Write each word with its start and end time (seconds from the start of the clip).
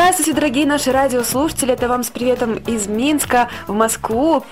Здравствуйте, 0.00 0.32
дорогие 0.32 0.64
наши 0.64 0.92
радиослушатели. 0.92 1.72
Это 1.72 1.88
вам 1.88 2.04
с 2.04 2.08
приветом 2.10 2.54
из 2.54 2.86
Минска 2.86 3.48
в 3.66 3.72
Москву. 3.72 4.44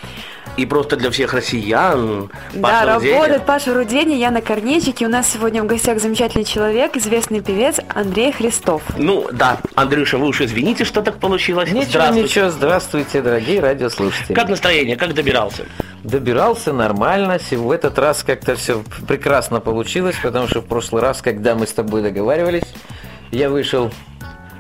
И 0.56 0.66
просто 0.66 0.96
для 0.96 1.08
всех 1.12 1.34
россиян. 1.34 2.32
Да, 2.52 2.84
работает 2.84 3.46
Паша 3.46 3.72
Рудени, 3.72 4.14
Яна 4.14 4.40
Корнечик. 4.40 5.02
И 5.02 5.06
у 5.06 5.08
нас 5.08 5.30
сегодня 5.30 5.62
в 5.62 5.66
гостях 5.66 6.00
замечательный 6.00 6.44
человек, 6.44 6.96
известный 6.96 7.42
певец 7.42 7.76
Андрей 7.94 8.32
Христов. 8.32 8.82
Ну, 8.98 9.28
да, 9.30 9.60
Андрюша, 9.76 10.18
вы 10.18 10.26
уж 10.26 10.40
извините, 10.40 10.84
что 10.84 11.00
так 11.00 11.18
получилось. 11.18 11.70
Ничего, 11.70 11.90
здравствуйте. 11.90 12.22
ничего, 12.24 12.50
здравствуйте, 12.50 13.22
дорогие 13.22 13.60
радиослушатели. 13.60 14.34
Как 14.34 14.48
настроение, 14.48 14.96
как 14.96 15.14
добирался? 15.14 15.66
Добирался 16.02 16.72
нормально. 16.72 17.38
В 17.52 17.70
этот 17.70 18.00
раз 18.00 18.24
как-то 18.24 18.56
все 18.56 18.82
прекрасно 19.06 19.60
получилось, 19.60 20.16
потому 20.20 20.48
что 20.48 20.60
в 20.60 20.66
прошлый 20.66 21.02
раз, 21.02 21.22
когда 21.22 21.54
мы 21.54 21.68
с 21.68 21.72
тобой 21.72 22.02
договаривались, 22.02 22.64
я 23.30 23.48
вышел, 23.48 23.92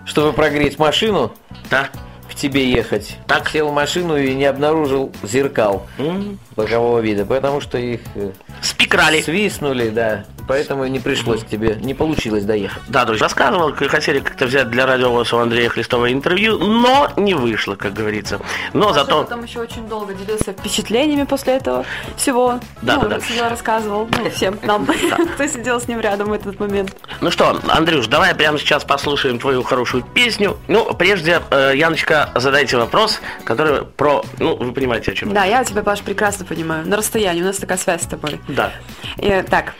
чтобы 0.06 0.32
прогреть 0.32 0.78
машину. 0.78 1.32
Да 1.70 1.90
к 2.28 2.34
тебе 2.34 2.70
ехать. 2.70 3.16
Так 3.26 3.48
сел 3.48 3.68
в 3.68 3.72
машину 3.72 4.16
и 4.16 4.34
не 4.34 4.44
обнаружил 4.44 5.12
зеркал 5.22 5.86
mm. 5.98 6.38
бокового 6.56 6.98
вида, 6.98 7.24
потому 7.24 7.60
что 7.60 7.78
их 7.78 8.00
э, 8.14 8.32
спикрали. 8.62 9.20
Свистнули, 9.22 9.90
да. 9.90 10.24
Поэтому 10.48 10.86
не 10.86 11.00
пришлось 11.00 11.44
тебе, 11.44 11.76
не 11.80 11.94
получилось 11.94 12.44
доехать. 12.44 12.82
Да, 12.88 13.04
друзья, 13.04 13.24
рассказывал, 13.24 13.74
хотели 13.74 14.20
как-то 14.20 14.46
взять 14.46 14.70
для 14.70 14.86
радиовоса 14.86 15.36
у 15.36 15.38
Андрея 15.40 15.68
Хлестова 15.68 16.12
интервью, 16.12 16.58
но 16.58 17.10
не 17.16 17.34
вышло, 17.34 17.74
как 17.74 17.92
говорится. 17.94 18.40
Но 18.72 18.88
Паша 18.88 18.94
зато... 18.94 19.24
потом 19.24 19.42
еще 19.42 19.60
очень 19.60 19.88
долго 19.88 20.14
делился 20.14 20.52
впечатлениями 20.52 21.24
после 21.24 21.54
этого 21.54 21.84
всего. 22.16 22.60
Да, 22.82 22.96
ну, 22.96 23.08
да, 23.08 23.18
да. 23.18 23.48
рассказывал 23.48 24.08
ну, 24.16 24.30
всем 24.30 24.58
нам, 24.62 24.86
кто 25.34 25.46
сидел 25.46 25.80
с 25.80 25.88
ним 25.88 26.00
рядом 26.00 26.28
в 26.28 26.32
этот 26.32 26.60
момент. 26.60 26.96
Ну 27.20 27.30
что, 27.30 27.60
Андрюш, 27.68 28.06
давай 28.06 28.34
прямо 28.34 28.58
сейчас 28.58 28.84
послушаем 28.84 29.40
твою 29.40 29.64
хорошую 29.64 30.04
песню. 30.04 30.56
Ну, 30.68 30.94
прежде, 30.94 31.42
э, 31.50 31.72
Яночка, 31.74 32.30
задайте 32.36 32.76
вопрос, 32.76 33.20
который 33.44 33.84
про... 33.84 34.24
Ну, 34.38 34.54
вы 34.56 34.72
понимаете, 34.72 35.10
о 35.10 35.14
чем 35.14 35.32
Да, 35.32 35.44
я 35.44 35.64
тебя, 35.64 35.82
Паш, 35.82 36.02
прекрасно 36.02 36.44
понимаю. 36.44 36.86
На 36.86 36.96
расстоянии, 36.96 37.42
у 37.42 37.46
нас 37.46 37.56
такая 37.56 37.78
связь 37.78 38.02
с 38.02 38.06
тобой. 38.06 38.40
Да. 38.48 38.72
И, 39.18 39.42
так, 39.48 39.74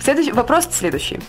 Следующий, 0.00 0.32
вопрос 0.32 0.68
следующий. 0.70 1.20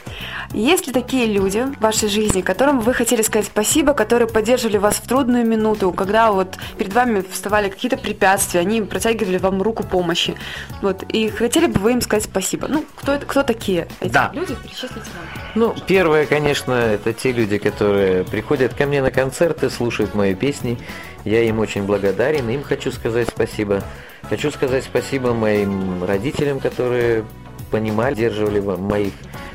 Есть 0.52 0.88
ли 0.88 0.94
такие 0.94 1.28
люди 1.28 1.60
в 1.60 1.80
вашей 1.80 2.10
жизни, 2.10 2.42
которым 2.42 2.80
вы 2.80 2.94
хотели 2.94 3.22
сказать 3.22 3.48
спасибо, 3.48 3.94
которые 3.94 4.28
поддерживали 4.28 4.78
вас 4.78 4.96
в 4.96 5.08
трудную 5.08 5.46
минуту, 5.46 5.92
когда 5.92 6.32
вот 6.32 6.58
перед 6.78 6.94
вами 6.94 7.24
вставали 7.30 7.70
какие-то 7.70 7.98
препятствия, 7.98 8.60
они 8.60 8.82
протягивали 8.82 9.38
вам 9.38 9.62
руку 9.62 9.84
помощи, 9.84 10.36
вот, 10.82 11.04
и 11.04 11.30
хотели 11.30 11.68
бы 11.68 11.80
вы 11.80 11.94
им 11.94 12.02
сказать 12.02 12.26
спасибо? 12.26 12.68
Ну, 12.68 12.86
кто, 12.96 13.14
это, 13.14 13.26
кто 13.26 13.44
такие 13.44 13.88
эти 14.00 14.12
да. 14.12 14.32
люди? 14.34 14.56
Перечислите 14.56 14.96
нам. 15.16 15.44
Ну, 15.56 15.76
первое, 15.88 16.26
конечно, 16.26 16.74
это 16.74 17.14
те 17.14 17.32
люди, 17.32 17.58
которые 17.58 18.24
приходят 18.24 18.74
ко 18.74 18.86
мне 18.86 19.02
на 19.02 19.12
концерты, 19.12 19.70
слушают 19.70 20.16
мои 20.16 20.36
песни. 20.36 20.78
Я 21.24 21.44
им 21.44 21.60
очень 21.60 21.84
благодарен, 21.84 22.50
им 22.50 22.64
хочу 22.64 22.92
сказать 22.92 23.30
спасибо. 23.30 23.84
Хочу 24.30 24.50
сказать 24.52 24.84
спасибо 24.84 25.34
моим 25.34 26.04
родителям, 26.04 26.60
которые 26.60 27.26
понимали, 27.70 28.16
держали 28.16 28.60
в 28.60 28.80
моих 28.80 29.14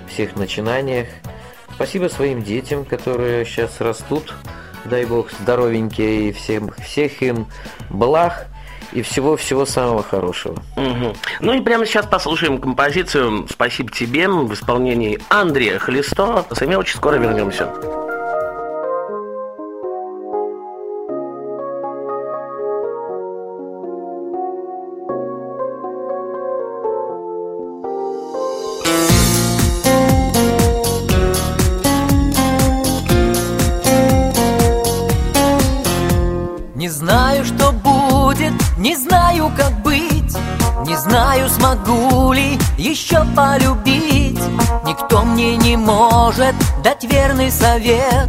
всех 0.09 0.37
начинаниях. 0.37 1.09
Спасибо 1.75 2.09
своим 2.09 2.43
детям, 2.43 2.85
которые 2.85 3.45
сейчас 3.45 3.81
растут. 3.81 4.35
Дай 4.85 5.05
бог 5.07 5.31
здоровенькие 5.41 6.29
и 6.29 6.33
всем, 6.33 6.71
всех 6.85 7.21
им 7.23 7.47
благ 7.91 8.47
и 8.93 9.03
всего-всего 9.03 9.67
самого 9.67 10.03
хорошего. 10.03 10.63
Угу. 10.77 11.17
Ну 11.41 11.55
и 11.55 11.61
прямо 11.61 11.87
сейчас 11.87 12.07
послушаем 12.07 12.59
композицию 12.59 13.47
«Спасибо 13.49 13.91
тебе» 13.91 14.29
в 14.29 14.53
исполнении 14.55 15.19
Андрея 15.29 15.79
вами 16.61 16.75
очень 16.77 16.97
скоро 16.97 17.17
вернемся. 17.17 18.00
Дать 46.83 47.05
верный 47.05 47.51
совет. 47.51 48.29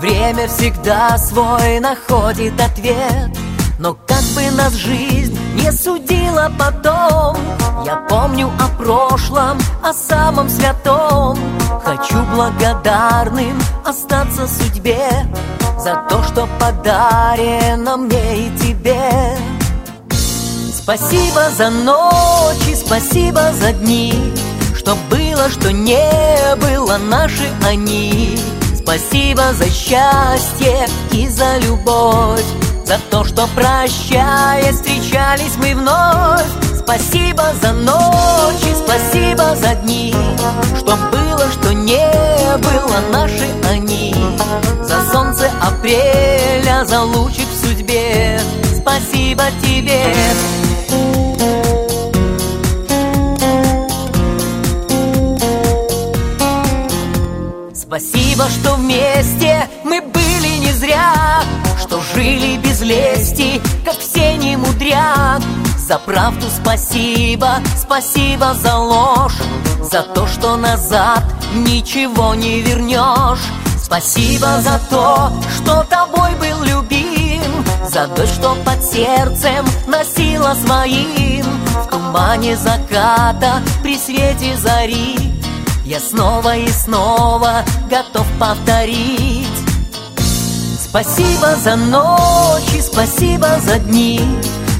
Время 0.00 0.48
всегда 0.48 1.16
свой 1.18 1.80
находит 1.80 2.60
ответ. 2.60 3.30
Но 3.78 3.94
как 3.94 4.22
бы 4.34 4.50
нас 4.56 4.72
жизнь 4.74 5.38
не 5.54 5.70
судила 5.70 6.50
потом 6.58 7.36
Я 7.84 7.96
помню 8.08 8.50
о 8.58 8.68
прошлом, 8.82 9.58
о 9.82 9.92
самом 9.92 10.48
святом. 10.48 11.38
Хочу 11.84 12.22
благодарным 12.34 13.58
остаться 13.84 14.46
судьбе 14.48 15.08
За 15.78 16.04
то, 16.08 16.22
что 16.24 16.48
подарено 16.58 17.96
мне 17.96 18.48
и 18.48 18.58
тебе. 18.58 19.38
Спасибо 20.74 21.50
за 21.56 21.70
ночи, 21.70 22.74
спасибо 22.74 23.52
за 23.52 23.72
дни 23.72 24.37
Что 24.88 24.96
было, 25.10 25.50
что 25.50 25.70
не 25.70 26.56
было, 26.56 26.96
наши 26.96 27.46
они. 27.62 28.40
Спасибо 28.74 29.52
за 29.52 29.66
счастье 29.68 30.88
и 31.12 31.28
за 31.28 31.58
любовь 31.58 32.42
За 32.86 32.98
то, 33.10 33.22
что 33.22 33.46
прощая, 33.48 34.72
встречались 34.72 35.56
мы 35.58 35.74
вновь. 35.74 36.46
Спасибо 36.82 37.52
за 37.60 37.72
ночи, 37.74 38.74
спасибо 38.82 39.54
за 39.56 39.74
дни 39.74 40.14
Что 40.78 40.96
было, 41.12 41.52
что 41.52 41.74
не 41.74 42.10
было, 42.56 42.98
наши 43.12 43.46
они. 43.68 44.14
За 44.84 45.04
солнце 45.12 45.50
апреля, 45.60 46.86
за 46.86 47.02
лучик 47.02 47.46
в 47.46 47.66
судьбе. 47.66 48.40
Спасибо 48.80 49.42
тебе 49.62 50.14
Спасибо, 57.88 58.44
что 58.50 58.74
вместе 58.74 59.66
мы 59.82 60.02
были 60.02 60.58
не 60.58 60.72
зря 60.72 61.42
Что 61.80 62.02
жили 62.14 62.58
без 62.58 62.82
лести, 62.82 63.62
как 63.82 63.96
все 63.98 64.36
не 64.36 64.58
мудрят. 64.58 65.42
За 65.78 65.98
правду 65.98 66.48
спасибо, 66.50 67.62
спасибо 67.78 68.52
за 68.52 68.76
ложь 68.76 69.38
За 69.90 70.02
то, 70.02 70.26
что 70.26 70.56
назад 70.56 71.24
ничего 71.54 72.34
не 72.34 72.60
вернешь. 72.60 73.46
Спасибо 73.82 74.60
за 74.60 74.78
то, 74.90 75.32
что 75.56 75.82
тобой 75.84 76.34
был 76.38 76.62
любим 76.64 77.64
За 77.90 78.06
дождь, 78.06 78.34
что 78.34 78.54
под 78.66 78.84
сердцем 78.84 79.64
носила 79.86 80.54
своим. 80.62 81.46
В 81.86 81.88
тумане 81.90 82.54
заката 82.54 83.62
при 83.82 83.96
свете 83.96 84.58
зари 84.58 85.27
я 85.88 86.00
снова 86.00 86.54
и 86.54 86.68
снова 86.68 87.64
готов 87.88 88.26
повторить. 88.38 89.48
Спасибо 90.78 91.56
за 91.56 91.76
ночи, 91.76 92.80
спасибо 92.80 93.58
за 93.60 93.78
дни 93.78 94.20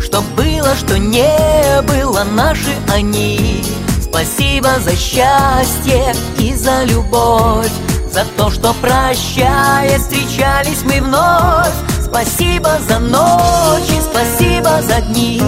Что 0.03 0.23
было, 0.37 0.75
что 0.75 0.99
не 0.99 1.83
было, 1.83 2.25
наши 2.25 2.75
они. 2.93 3.63
Спасибо 4.03 4.69
за 4.81 4.97
счастье 4.97 6.15
и 6.39 6.55
за 6.55 6.85
любовь 6.85 7.71
За 8.11 8.25
то, 8.37 8.51
что 8.51 8.75
прощая, 8.75 9.99
встречались 9.99 10.83
мы 10.85 11.01
вновь 11.01 11.75
Спасибо 12.11 12.71
за 12.89 12.99
ночи, 13.01 14.01
спасибо 14.01 14.81
за 14.83 15.03
дни 15.03 15.43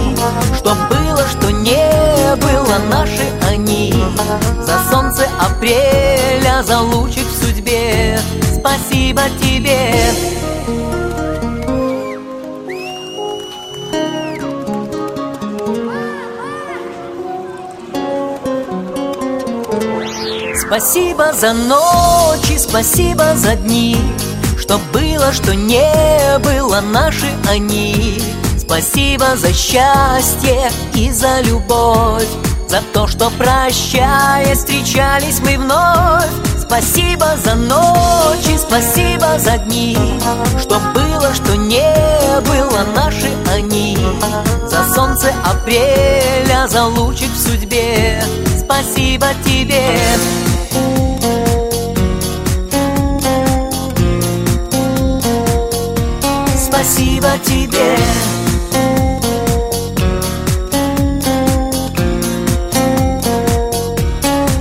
Что 0.58 0.76
было, 0.90 1.26
что 1.26 1.50
не 1.50 2.36
было, 2.36 2.78
наши 2.90 3.32
они. 3.48 3.94
За 4.60 4.78
солнце 4.90 5.26
апреля, 5.40 6.62
за 6.62 6.80
лучик 6.80 7.26
в 7.26 7.44
судьбе. 7.44 8.18
Спасибо 8.58 9.22
тебе. 9.40 10.12
Спасибо 20.66 21.32
за 21.32 21.52
ночи, 21.54 22.58
спасибо 22.58 23.34
за 23.34 23.56
дни 23.56 23.96
что 24.60 24.78
было, 24.92 25.32
что 25.32 25.54
не 25.54 26.38
было, 26.38 26.80
наши 26.80 27.26
они. 27.48 28.22
Спасибо 28.58 29.36
за 29.36 29.52
счастье 29.52 30.70
и 30.94 31.10
за 31.10 31.40
любовь. 31.40 32.28
За 32.68 32.82
то, 32.92 33.08
что 33.08 33.30
прощая, 33.30 34.54
встречались 34.54 35.40
мы 35.40 35.58
вновь. 35.58 36.28
Спасибо 36.60 37.36
за 37.42 37.56
ночи, 37.56 38.56
Спасибо 38.58 39.38
за 39.38 39.58
дни, 39.58 39.98
что 40.60 40.78
было, 40.94 41.34
что 41.34 41.56
не 41.56 41.92
было 42.42 42.84
наши 42.94 43.28
они. 43.52 43.98
За 44.68 44.94
солнце 44.94 45.32
апреля, 45.44 46.68
за 46.68 46.84
лучик 46.84 47.32
в 47.32 47.36
судьбе. 47.36 48.22
Спасибо 48.64 49.26
тебе 49.44 49.82
Спасибо 56.90 57.28
тебе 57.44 57.96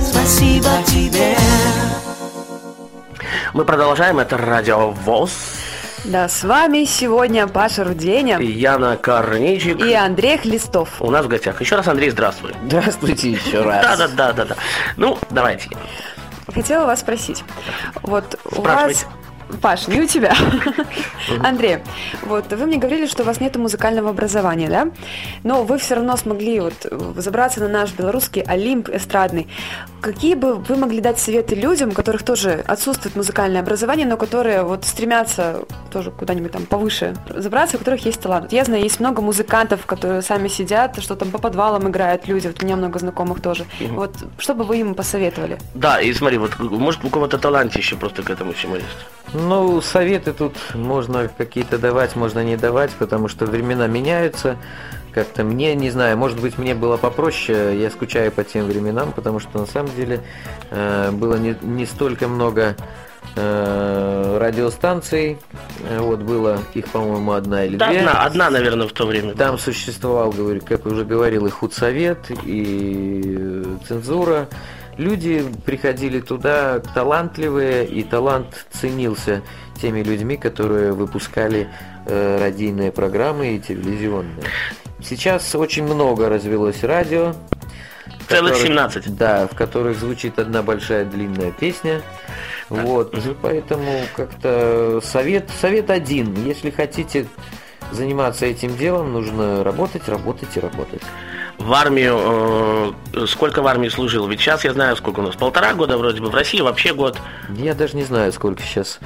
Спасибо 0.00 0.68
тебе 0.86 1.34
Мы 3.52 3.64
продолжаем, 3.64 4.20
это 4.20 4.36
радио 4.36 4.92
ВОЗ. 4.92 5.32
Да, 6.04 6.28
с 6.28 6.44
вами 6.44 6.84
сегодня 6.84 7.48
Паша 7.48 7.82
Руденя 7.82 8.38
И 8.38 8.46
Яна 8.46 8.96
Корнейчик. 8.96 9.80
и 9.80 9.92
Андрей 9.92 10.38
Хлистов. 10.38 11.02
У 11.02 11.10
нас 11.10 11.26
в 11.26 11.28
гостях. 11.28 11.60
Еще 11.60 11.74
раз, 11.74 11.88
Андрей, 11.88 12.10
здравствуй. 12.10 12.52
Здравствуйте 12.64 13.32
еще 13.32 13.62
раз. 13.62 13.82
Да, 13.82 13.96
да, 13.96 14.08
да, 14.08 14.32
да, 14.32 14.44
да. 14.44 14.56
Ну, 14.96 15.18
давайте. 15.30 15.68
Хотела 16.54 16.86
вас 16.86 17.00
спросить. 17.00 17.42
Вот 18.02 18.38
у 18.56 18.62
вас... 18.62 19.04
Паш, 19.62 19.88
не 19.88 20.00
у 20.00 20.06
тебя. 20.06 20.34
Андрей, 21.42 21.78
вот 22.22 22.52
вы 22.52 22.66
мне 22.66 22.78
говорили, 22.78 23.06
что 23.06 23.22
у 23.22 23.26
вас 23.26 23.40
нет 23.40 23.56
музыкального 23.56 24.10
образования, 24.10 24.68
да? 24.68 24.88
Но 25.42 25.64
вы 25.64 25.78
все 25.78 25.94
равно 25.96 26.16
смогли 26.16 26.60
вот 26.60 26.86
забраться 27.16 27.60
на 27.60 27.68
наш 27.68 27.92
белорусский 27.92 28.42
Олимп 28.42 28.88
эстрадный. 28.88 29.48
Какие 30.00 30.34
бы 30.34 30.54
вы 30.54 30.76
могли 30.76 31.00
дать 31.00 31.18
советы 31.18 31.54
людям, 31.54 31.90
у 31.90 31.92
которых 31.92 32.22
тоже 32.22 32.64
отсутствует 32.66 33.16
музыкальное 33.16 33.60
образование, 33.60 34.06
но 34.06 34.16
которые 34.16 34.62
вот 34.62 34.84
стремятся 34.84 35.64
тоже 35.90 36.10
куда-нибудь 36.10 36.52
там 36.52 36.66
повыше 36.66 37.14
забраться, 37.28 37.76
у 37.76 37.78
которых 37.78 38.06
есть 38.06 38.20
талант? 38.20 38.44
Вот 38.44 38.52
Я 38.52 38.64
знаю, 38.64 38.82
есть 38.82 39.00
много 39.00 39.20
музыкантов, 39.20 39.84
которые 39.86 40.22
сами 40.22 40.48
сидят, 40.48 41.02
что 41.02 41.16
там 41.16 41.30
по 41.30 41.38
подвалам 41.38 41.88
играют 41.88 42.28
люди, 42.28 42.46
вот 42.46 42.62
у 42.62 42.66
меня 42.66 42.76
много 42.76 42.98
знакомых 42.98 43.42
тоже. 43.42 43.66
Вот 43.90 44.14
что 44.38 44.54
бы 44.54 44.64
вы 44.64 44.78
им 44.78 44.94
посоветовали? 44.94 45.58
Да, 45.74 46.00
и 46.00 46.12
смотри, 46.14 46.38
вот 46.38 46.58
может 46.58 47.04
у 47.04 47.10
кого-то 47.10 47.38
талантище 47.38 47.96
просто 47.96 48.22
к 48.22 48.30
этому 48.30 48.52
всему 48.52 48.76
есть. 48.76 48.86
Ну, 49.32 49.80
советы 49.80 50.32
тут 50.32 50.56
можно 50.74 51.28
какие-то 51.28 51.78
давать, 51.78 52.16
можно 52.16 52.42
не 52.42 52.56
давать, 52.56 52.90
потому 52.92 53.28
что 53.28 53.46
времена 53.46 53.86
меняются. 53.86 54.56
Как-то 55.12 55.42
мне, 55.44 55.74
не 55.74 55.90
знаю, 55.90 56.16
может 56.16 56.40
быть, 56.40 56.56
мне 56.58 56.74
было 56.74 56.96
попроще, 56.96 57.80
я 57.80 57.90
скучаю 57.90 58.30
по 58.30 58.44
тем 58.44 58.66
временам, 58.66 59.12
потому 59.12 59.40
что 59.40 59.58
на 59.58 59.66
самом 59.66 59.94
деле 59.94 60.20
э, 60.70 61.10
было 61.10 61.34
не, 61.34 61.56
не 61.62 61.84
столько 61.84 62.28
много 62.28 62.76
э, 63.34 64.38
радиостанций, 64.40 65.38
вот 65.98 66.20
было 66.20 66.58
их, 66.74 66.86
по-моему, 66.88 67.32
одна 67.32 67.64
или 67.64 67.76
Да, 67.76 67.88
две. 67.88 68.00
одна, 68.00 68.24
одна, 68.24 68.50
наверное, 68.50 68.86
в 68.86 68.92
то 68.92 69.04
время. 69.04 69.34
Там 69.34 69.58
существовал, 69.58 70.30
говорю, 70.30 70.60
как 70.64 70.86
уже 70.86 71.04
говорил, 71.04 71.46
и 71.46 71.50
худсовет, 71.50 72.30
и 72.44 73.22
э, 73.36 73.64
цензура. 73.88 74.48
Люди 75.00 75.42
приходили 75.64 76.20
туда 76.20 76.78
талантливые, 76.80 77.86
и 77.86 78.02
талант 78.02 78.66
ценился 78.70 79.40
теми 79.80 80.02
людьми, 80.02 80.36
которые 80.36 80.92
выпускали 80.92 81.70
э, 82.04 82.38
радийные 82.38 82.92
программы 82.92 83.56
и 83.56 83.60
телевизионные. 83.60 84.44
Сейчас 85.02 85.54
очень 85.54 85.84
много 85.84 86.28
развелось 86.28 86.84
радио. 86.84 87.34
Целых 88.28 88.52
которых- 88.52 88.58
17. 88.58 89.16
Да, 89.16 89.46
в 89.46 89.56
которых 89.56 89.98
звучит 89.98 90.38
одна 90.38 90.62
большая 90.62 91.06
длинная 91.06 91.52
песня. 91.52 92.02
Вот, 92.68 93.16
поэтому 93.40 94.02
как-то 94.14 95.00
совет, 95.02 95.48
совет 95.62 95.88
один. 95.88 96.34
Если 96.44 96.68
хотите 96.68 97.26
заниматься 97.90 98.44
этим 98.44 98.76
делом, 98.76 99.14
нужно 99.14 99.64
работать, 99.64 100.06
работать 100.10 100.54
и 100.56 100.60
работать. 100.60 101.02
В 101.60 101.74
армию, 101.74 102.94
э, 103.12 103.26
сколько 103.26 103.60
в 103.62 103.66
армии 103.66 103.88
служил? 103.88 104.26
Ведь 104.26 104.40
сейчас 104.40 104.64
я 104.64 104.72
знаю, 104.72 104.96
сколько 104.96 105.20
у 105.20 105.22
нас, 105.22 105.36
полтора 105.36 105.74
года 105.74 105.98
вроде 105.98 106.20
бы, 106.20 106.30
в 106.30 106.34
России 106.34 106.60
вообще 106.62 106.94
год. 106.94 107.18
Я 107.50 107.74
даже 107.74 107.96
не 107.96 108.02
знаю, 108.02 108.32
сколько 108.32 108.62
сейчас 108.62 108.98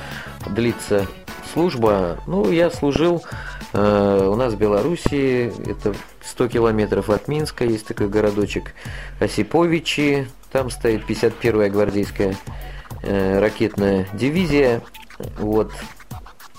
длится 0.46 1.06
служба. 1.52 2.18
Ну, 2.28 2.50
я 2.52 2.70
служил 2.70 3.24
э, 3.72 4.28
у 4.30 4.36
нас 4.36 4.54
в 4.54 4.56
Белоруссии, 4.56 5.52
это 5.68 5.94
100 6.24 6.48
километров 6.48 7.10
от 7.10 7.26
Минска, 7.26 7.64
есть 7.64 7.86
такой 7.88 8.08
городочек 8.08 8.72
Осиповичи, 9.18 10.28
там 10.52 10.70
стоит 10.70 11.02
51-я 11.08 11.68
гвардейская 11.68 12.36
э, 13.02 13.40
ракетная 13.40 14.06
дивизия. 14.12 14.80
Вот. 15.38 15.72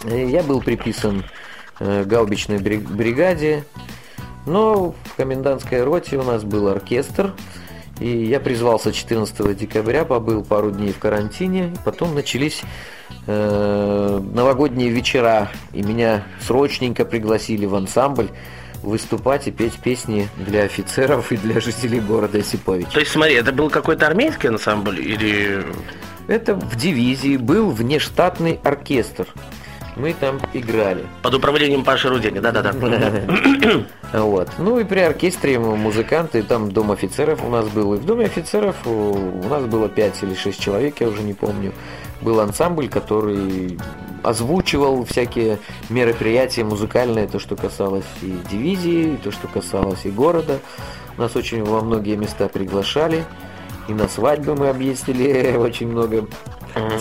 Э, 0.04 0.28
Я 0.30 0.44
был 0.44 0.62
приписан 0.62 1.24
э, 1.80 2.04
гаубичной 2.04 2.58
бри- 2.58 2.78
бригаде, 2.86 3.64
но 4.46 4.96
в 5.04 5.16
комендантской 5.16 5.84
роте 5.84 6.18
у 6.18 6.24
нас 6.24 6.44
был 6.44 6.68
оркестр, 6.68 7.34
и 8.00 8.10
я 8.10 8.40
призвался 8.40 8.92
14 8.92 9.58
декабря, 9.58 10.04
побыл 10.06 10.44
пару 10.44 10.72
дней 10.72 10.92
в 10.92 11.00
карантине, 11.00 11.74
потом 11.86 12.14
начались 12.14 12.62
э, 13.28 14.22
новогодние 14.34 14.90
вечера, 14.90 15.50
и 15.74 15.82
меня 15.82 16.24
срочненько 16.42 17.06
пригласили 17.06 17.66
в 17.66 17.76
ансамбль 17.76 18.30
выступать 18.82 19.48
и 19.48 19.52
петь 19.52 19.76
песни 19.76 20.30
для 20.38 20.64
офицеров 20.64 21.32
и 21.32 21.38
для 21.38 21.60
жителей 21.60 22.00
города 22.00 22.38
Осипович. 22.38 22.88
То 22.94 23.00
есть, 23.00 23.12
смотри, 23.12 23.36
это 23.36 23.52
был 23.52 23.70
какой-то 23.70 24.08
армейский 24.08 24.50
ансамбль 24.50 25.00
или... 25.00 25.66
Это 26.28 26.56
в 26.56 26.76
дивизии 26.76 27.38
был 27.38 27.70
внештатный 27.70 28.60
оркестр. 28.64 29.28
Мы 29.96 30.14
там 30.14 30.40
играли. 30.54 31.06
Под 31.22 31.34
управлением 31.34 31.84
Паши 31.84 32.10
Рудени, 32.10 32.40
да-да-да. 32.40 32.74
Вот. 34.14 34.50
Ну 34.58 34.80
и 34.80 34.84
при 34.84 35.00
оркестре 35.00 35.60
музыканты, 35.60 36.44
там 36.44 36.72
дом 36.72 36.92
офицеров 36.92 37.44
у 37.44 37.50
нас 37.50 37.68
был. 37.68 37.94
И 37.96 37.98
в 37.98 38.06
доме 38.06 38.26
офицеров 38.26 38.76
у 38.86 39.36
у 39.46 39.48
нас 39.48 39.64
было 39.66 39.88
5 39.88 40.24
или 40.24 40.34
6 40.34 40.60
человек, 40.60 41.02
я 41.02 41.08
уже 41.08 41.22
не 41.22 41.34
помню. 41.34 41.72
Был 42.22 42.40
ансамбль, 42.40 42.88
который 42.88 43.78
озвучивал 44.24 45.06
всякие 45.06 45.60
мероприятия 45.90 46.64
музыкальные, 46.64 47.28
то, 47.28 47.40
что 47.40 47.56
касалось 47.56 48.06
и 48.22 48.36
дивизии, 48.50 49.14
и 49.14 49.18
то, 49.18 49.32
что 49.32 49.48
касалось 49.48 50.06
и 50.06 50.10
города. 50.10 50.60
Нас 51.18 51.36
очень 51.36 51.64
во 51.64 51.82
многие 51.82 52.16
места 52.16 52.48
приглашали. 52.48 53.24
И 53.88 53.94
на 53.94 54.08
свадьбы 54.08 54.56
мы 54.56 54.70
объездили 54.70 55.56
очень 55.58 55.88
много 55.88 56.28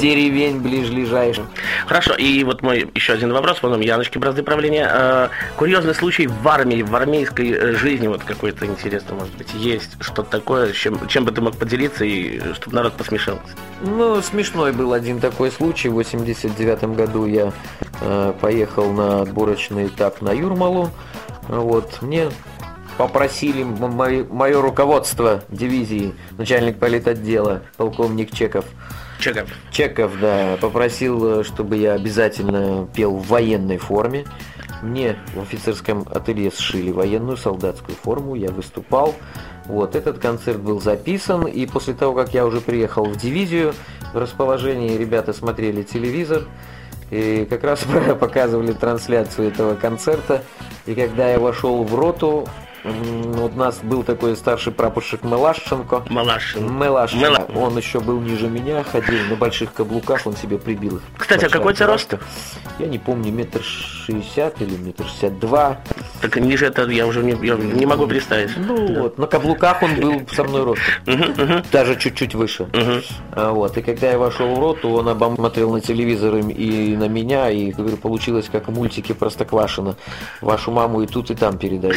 деревень 0.01 0.61
ближайших. 0.61 1.45
Хорошо, 1.87 2.15
и 2.15 2.45
вот 2.45 2.63
мой 2.63 2.91
еще 2.95 3.13
один 3.13 3.33
вопрос, 3.33 3.59
потом 3.61 3.81
Яночки 3.81 4.19
бразды 4.19 4.43
правления. 4.43 4.89
Э, 4.93 5.29
курьезный 5.57 5.95
случай 5.95 6.27
в 6.27 6.47
армии, 6.49 6.83
в 6.83 6.95
армейской 6.95 7.51
э, 7.51 7.73
жизни 7.77 8.07
вот 8.09 8.23
какой-то 8.25 8.67
интересный, 8.67 9.15
может 9.17 9.35
быть, 9.37 9.53
есть 9.55 9.91
что-то 10.01 10.31
такое, 10.31 10.73
чем, 10.73 11.07
чем 11.09 11.25
бы 11.25 11.33
ты 11.33 11.41
мог 11.41 11.57
поделиться, 11.57 12.05
и 12.05 12.41
чтобы 12.55 12.77
народ 12.77 12.93
посмешался. 12.95 13.43
Ну, 13.83 14.21
смешной 14.23 14.73
был 14.73 14.93
один 14.93 15.21
такой 15.21 15.51
случай. 15.51 15.89
В 15.89 15.95
89 15.95 16.83
году 16.97 17.27
я 17.27 17.53
э, 18.01 18.33
поехал 18.41 18.93
на 18.93 19.23
отборочный 19.23 19.87
этап 19.87 20.23
на 20.23 20.31
Юрмалу. 20.33 20.91
Вот, 21.49 22.01
мне 22.01 22.29
попросили 22.97 23.63
м- 23.63 23.93
мои- 23.93 24.23
мое 24.23 24.61
руководство 24.63 25.43
дивизии, 25.49 26.15
начальник 26.39 26.79
политотдела, 26.79 27.63
полковник 27.77 28.33
Чеков. 28.33 28.65
Чеков. 29.25 29.49
Чеков, 29.71 30.13
да, 30.21 30.59
попросил, 30.61 31.41
э, 31.41 31.45
чтобы 31.45 31.79
я 31.79 31.95
обязательно 31.95 32.87
пел 32.95 33.17
в 33.17 33.27
военной 33.29 33.79
форме. 33.79 34.27
Мне 34.83 35.17
в 35.35 35.41
офицерском 35.41 36.07
ателье 36.11 36.51
сшили 36.51 36.91
военную 36.91 37.39
солдатскую 37.39 37.97
форму, 37.97 38.35
я 38.35 38.51
выступал. 38.51 39.15
Вот, 39.65 39.97
этот 39.97 40.19
концерт 40.19 40.61
был 40.61 40.79
записан, 40.79 41.47
и 41.47 41.65
после 41.65 41.95
того, 41.95 42.13
как 42.13 42.35
я 42.35 42.45
уже 42.45 42.61
приехал 42.61 43.07
в 43.07 43.17
дивизию, 43.17 43.73
в 44.13 44.19
расположении 44.19 44.99
ребята 44.99 45.33
смотрели 45.33 45.83
телевизор, 45.83 46.43
и 47.11 47.47
как 47.49 47.65
раз 47.65 47.81
показывали 48.21 48.73
трансляцию 48.73 49.49
этого 49.49 49.75
концерта. 49.75 50.45
И 50.85 50.95
когда 50.95 51.31
я 51.31 51.39
вошел 51.39 51.83
в 51.83 51.95
роту, 51.95 52.47
вот 52.85 53.53
у 53.55 53.59
нас 53.59 53.79
был 53.83 54.03
такой 54.03 54.37
старший 54.37 54.73
прапорщик 54.73 55.25
Мелашченко. 55.25 56.03
Малашин. 56.11 56.79
Мелашченко. 56.79 57.25
Мела- 57.25 57.49
Он 57.55 57.77
еще 57.77 58.01
был 58.01 58.21
ниже 58.21 58.49
меня, 58.49 58.85
ходил 58.85 59.19
на 59.31 59.37
больших 59.37 59.73
каблуках, 59.73 60.27
он 60.27 60.37
себе 60.37 60.59
прибил 60.59 60.97
их. 60.97 61.03
Кстати, 61.17 61.47
а 61.47 61.49
какой 61.49 61.73
у 61.73 61.77
тебя 61.77 61.87
рост? 61.87 62.15
Я 62.79 62.87
не 62.87 62.99
помню, 62.99 63.33
метр 63.33 63.63
шестьдесят 63.63 64.61
или 64.61 64.77
метр 64.77 65.05
шестьдесят 65.07 65.39
два. 65.39 65.81
Так 66.21 66.37
ниже 66.37 66.67
это 66.67 66.87
я 66.89 67.07
уже 67.07 67.23
не, 67.23 67.33
я 67.47 67.55
не 67.57 67.87
могу 67.87 68.07
представить. 68.07 68.51
Ну 68.57 68.89
да. 68.89 69.03
вот, 69.03 69.19
на 69.19 69.27
каблуках 69.27 69.83
он 69.83 69.95
был 69.97 70.23
со 70.33 70.45
мной 70.45 70.65
ростом. 70.65 71.63
Даже 71.73 71.97
чуть-чуть 71.97 72.35
выше. 72.35 72.69
А, 73.33 73.53
вот. 73.53 73.77
И 73.79 73.83
когда 73.83 74.11
я 74.11 74.19
вошел 74.19 74.55
в 74.55 74.59
рот, 74.59 74.81
то 74.83 74.93
он 74.93 75.09
обосмотрел 75.09 75.73
на 75.73 75.81
телевизор 75.81 76.37
и 76.37 76.97
на 76.97 77.09
меня, 77.09 77.51
и 77.51 77.71
говорю, 77.73 77.97
получилось 77.97 78.49
как 78.51 78.69
в 78.69 78.73
мультике 78.73 79.15
Простоквашино. 79.15 79.97
Вашу 80.41 80.71
маму 80.71 81.03
и 81.03 81.07
тут, 81.07 81.31
и 81.31 81.35
там 81.35 81.59
передают. 81.59 81.97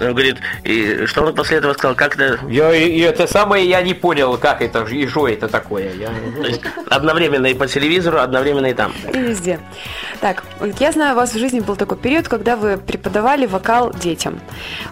Он 0.00 0.08
говорит, 0.08 0.38
и 0.64 1.06
что 1.06 1.24
он 1.24 1.34
после 1.34 1.58
этого 1.58 1.72
сказал, 1.72 1.94
как 1.94 2.16
это... 2.16 2.38
Я, 2.48 2.74
и 2.74 3.00
это 3.00 3.26
самое 3.26 3.68
я 3.68 3.82
не 3.82 3.94
понял, 3.94 4.36
как 4.38 4.62
это, 4.62 4.84
и 4.84 5.06
что 5.06 5.28
это 5.28 5.48
такое. 5.48 5.92
Я, 5.94 6.08
То 6.08 6.46
есть 6.46 6.60
одновременно 6.88 7.46
и 7.46 7.54
по 7.54 7.66
телевизору, 7.66 8.18
одновременно 8.18 8.66
и 8.66 8.74
там. 8.74 8.92
И 9.12 9.18
везде. 9.18 9.60
Так, 10.20 10.42
я 10.78 10.92
знаю, 10.92 11.14
у 11.14 11.16
вас 11.16 11.34
в 11.34 11.38
жизни 11.38 11.60
был 11.60 11.76
такой 11.76 11.98
период, 11.98 12.28
когда 12.28 12.56
вы 12.56 12.78
преподавали 12.78 13.46
вокал 13.46 13.92
детям. 13.92 14.40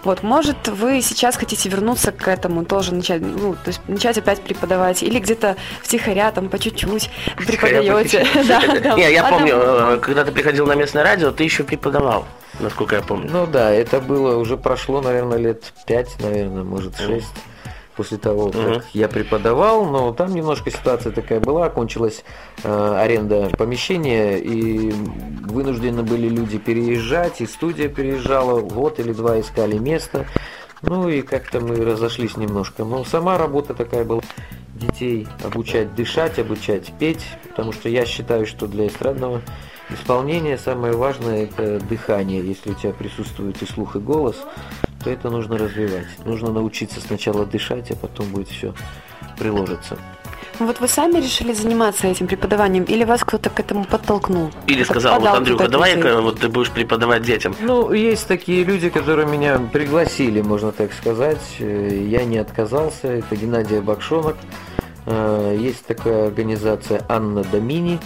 Вот, 0.03 0.23
может, 0.23 0.69
вы 0.69 1.01
сейчас 1.01 1.37
хотите 1.37 1.69
вернуться 1.69 2.13
к 2.13 2.29
этому, 2.29 2.65
тоже 2.65 2.95
начать, 2.95 3.23
ну, 3.23 3.55
то 3.55 3.69
есть 3.69 3.81
начать 3.89 4.19
опять 4.19 4.43
преподавать, 4.43 5.03
или 5.03 5.19
где-то 5.19 5.57
втихаря, 5.83 6.31
там, 6.33 6.49
по 6.49 6.59
чуть-чуть 6.59 7.11
преподаете. 7.37 8.27
Не, 8.97 9.13
я 9.13 9.25
помню, 9.25 9.55
э, 9.57 9.99
когда 10.01 10.25
ты 10.25 10.33
приходил 10.33 10.67
на 10.67 10.75
местное 10.75 11.03
радио, 11.03 11.31
ты 11.31 11.45
еще 11.45 11.65
преподавал 11.65 12.27
насколько 12.61 12.97
я 12.97 13.03
помню. 13.03 13.29
Ну 13.31 13.47
да, 13.47 13.71
это 13.71 14.01
было, 14.01 14.37
уже 14.37 14.57
прошло, 14.57 15.01
наверное, 15.01 15.39
лет 15.39 15.73
пять, 15.87 16.17
наверное, 16.21 16.65
может, 16.65 16.97
шесть 16.97 17.35
после 17.97 18.19
того, 18.19 18.51
как 18.51 18.77
угу. 18.77 18.83
я 18.93 19.09
преподавал, 19.09 19.85
но 19.87 20.13
там 20.13 20.35
немножко 20.35 20.71
ситуация 20.71 21.13
такая 21.13 21.41
была, 21.41 21.69
кончилась 21.71 22.25
э, 22.63 22.97
аренда 22.99 23.51
помещения, 23.57 24.37
и 24.39 24.91
вынуждены 24.91 26.03
были 26.03 26.29
люди 26.29 26.59
переезжать, 26.59 27.41
и 27.41 27.47
студия 27.47 27.89
переезжала, 27.89 28.61
год 28.61 28.99
или 28.99 29.13
два 29.13 29.41
искали 29.41 29.79
место, 29.79 30.27
ну 30.83 31.09
и 31.09 31.23
как-то 31.23 31.61
мы 31.61 31.77
разошлись 31.77 32.37
немножко. 32.37 32.85
Но 32.85 33.05
сама 33.05 33.39
работа 33.39 33.75
такая 33.75 34.05
была, 34.05 34.23
детей 34.75 35.29
обучать 35.45 35.95
дышать, 35.95 36.39
обучать 36.39 36.93
петь, 36.99 37.25
потому 37.49 37.73
что 37.73 37.89
я 37.89 38.05
считаю, 38.05 38.47
что 38.47 38.67
для 38.67 38.89
эстрадного 38.89 39.41
исполнения 39.91 40.59
самое 40.59 40.95
важное 40.95 41.45
это 41.45 41.81
дыхание, 41.81 42.47
если 42.47 42.71
у 42.71 42.75
тебя 42.75 42.93
присутствует 42.93 43.61
и 43.63 43.67
слух, 43.67 43.97
и 43.97 43.99
голос, 43.99 44.37
то 45.03 45.11
это 45.11 45.31
нужно 45.31 45.59
развивать. 45.59 46.07
Нужно 46.25 46.51
научиться 46.51 47.01
сначала 47.01 47.45
дышать, 47.45 47.91
а 47.91 47.97
потом 47.97 48.29
будет 48.29 48.49
все 48.49 48.75
приложиться. 49.39 49.99
Вот 50.61 50.79
вы 50.79 50.87
сами 50.87 51.19
решили 51.19 51.53
заниматься 51.53 52.07
этим 52.07 52.29
преподаванием, 52.29 52.85
или 52.85 53.03
вас 53.03 53.25
кто-то 53.25 53.51
к 53.51 53.59
этому 53.59 53.85
подтолкнул? 53.85 54.51
Или 54.69 54.85
сказал, 54.85 55.21
вот, 55.21 55.29
Андрюха, 55.29 55.69
давай-ка 55.69 56.21
вот 56.21 56.41
ты 56.41 56.49
будешь 56.49 56.71
преподавать 56.71 57.23
детям. 57.23 57.57
Ну, 57.61 57.93
есть 57.93 58.29
такие 58.29 58.63
люди, 58.63 58.89
которые 58.89 59.27
меня 59.27 59.59
пригласили, 59.59 60.43
можно 60.43 60.71
так 60.71 60.93
сказать. 60.93 61.43
Я 61.59 62.25
не 62.25 62.39
отказался. 62.39 63.09
Это 63.09 63.35
Геннадий 63.35 63.81
Бакшонок. 63.81 64.37
Э, 65.07 65.57
есть 65.59 65.85
такая 65.87 66.27
организация 66.27 67.03
Анна 67.09 67.43
Домини, 67.45 67.99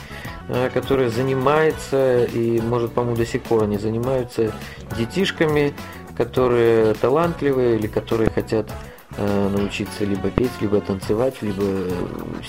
э, 0.49 0.71
которая 0.73 1.11
занимается, 1.11 2.25
и, 2.25 2.61
может, 2.61 2.93
по-моему, 2.93 3.17
до 3.17 3.27
сих 3.27 3.43
пор 3.43 3.65
они 3.65 3.79
занимаются 3.79 4.53
детишками, 4.97 5.75
которые 6.17 6.95
талантливые 6.95 7.79
или 7.79 7.87
которые 7.87 8.31
хотят 8.31 8.71
э, 9.17 9.49
научиться 9.49 10.05
либо 10.05 10.31
петь, 10.31 10.51
либо 10.61 10.81
танцевать, 10.81 11.41
либо 11.43 11.63
э, 11.63 11.91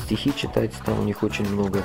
стихи 0.03 0.33
читать. 0.35 0.71
Там 0.85 0.99
у 0.99 1.03
них 1.03 1.23
очень 1.23 1.47
много 1.49 1.83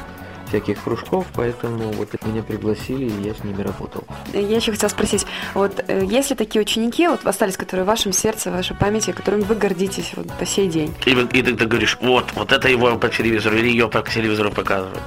всяких 0.49 0.83
кружков, 0.83 1.27
поэтому 1.35 1.91
вот 1.93 2.09
меня 2.25 2.43
пригласили, 2.43 3.07
и 3.07 3.27
я 3.29 3.35
с 3.35 3.43
ними 3.43 3.63
работал. 3.63 4.05
Я 4.33 4.57
еще 4.57 4.73
хотела 4.73 4.89
спросить, 4.89 5.27
вот 5.53 5.85
э, 5.89 6.05
есть 6.05 6.31
ли 6.31 6.37
такие 6.37 6.63
ученики, 6.63 7.09
вот 7.09 7.27
остались, 7.27 7.57
которые 7.57 7.85
в 7.85 7.89
вашем 7.89 8.13
сердце, 8.13 8.51
в 8.51 8.55
вашей 8.55 8.77
памяти, 8.77 9.13
которыми 9.13 9.43
вы 9.43 9.55
гордитесь 9.55 10.13
вот 10.17 10.33
по 10.39 10.47
сей 10.47 10.69
день? 10.69 10.95
И, 11.07 11.11
и 11.11 11.43
ты, 11.43 11.55
ты 11.55 11.67
говоришь, 11.67 11.99
вот, 12.01 12.33
вот 12.35 12.53
это 12.53 12.69
его 12.69 12.97
по 12.97 13.09
телевизору, 13.09 13.57
или 13.57 13.69
ее 13.69 13.89
по 13.89 14.03
телевизору 14.03 14.51
показывают? 14.51 15.03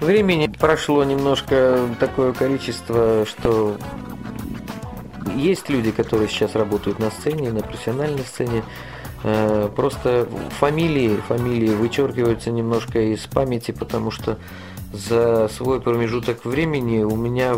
Времени 0.00 0.48
прошло 0.48 1.04
немножко 1.04 1.88
такое 2.00 2.32
количество, 2.32 3.24
что 3.26 3.76
есть 5.36 5.68
люди, 5.68 5.90
которые 5.90 6.28
сейчас 6.28 6.54
работают 6.54 6.98
на 6.98 7.10
сцене, 7.10 7.52
на 7.52 7.60
профессиональной 7.60 8.22
сцене. 8.22 8.62
Э, 9.22 9.70
просто 9.74 10.28
фамилии, 10.58 11.16
фамилии 11.28 11.74
вычеркиваются 11.74 12.50
немножко 12.50 13.00
из 13.00 13.20
памяти, 13.20 13.72
потому 13.72 14.10
что 14.10 14.38
за 14.92 15.48
свой 15.48 15.80
промежуток 15.80 16.44
времени 16.44 17.02
у 17.02 17.16
меня 17.16 17.56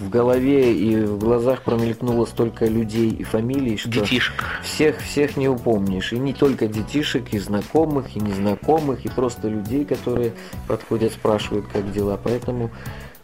в, 0.00 0.08
голове 0.08 0.74
и 0.74 1.00
в 1.00 1.18
глазах 1.18 1.62
промелькнуло 1.62 2.26
столько 2.26 2.66
людей 2.66 3.10
и 3.10 3.24
фамилий, 3.24 3.76
что 3.76 3.90
детишек. 3.90 4.44
всех 4.62 5.00
всех 5.00 5.36
не 5.36 5.48
упомнишь. 5.48 6.12
И 6.12 6.18
не 6.18 6.32
только 6.32 6.66
детишек, 6.66 7.32
и 7.32 7.38
знакомых, 7.38 8.16
и 8.16 8.20
незнакомых, 8.20 9.04
и 9.04 9.08
просто 9.08 9.48
людей, 9.48 9.84
которые 9.84 10.32
подходят, 10.66 11.12
спрашивают, 11.12 11.66
как 11.72 11.92
дела. 11.92 12.18
Поэтому 12.22 12.70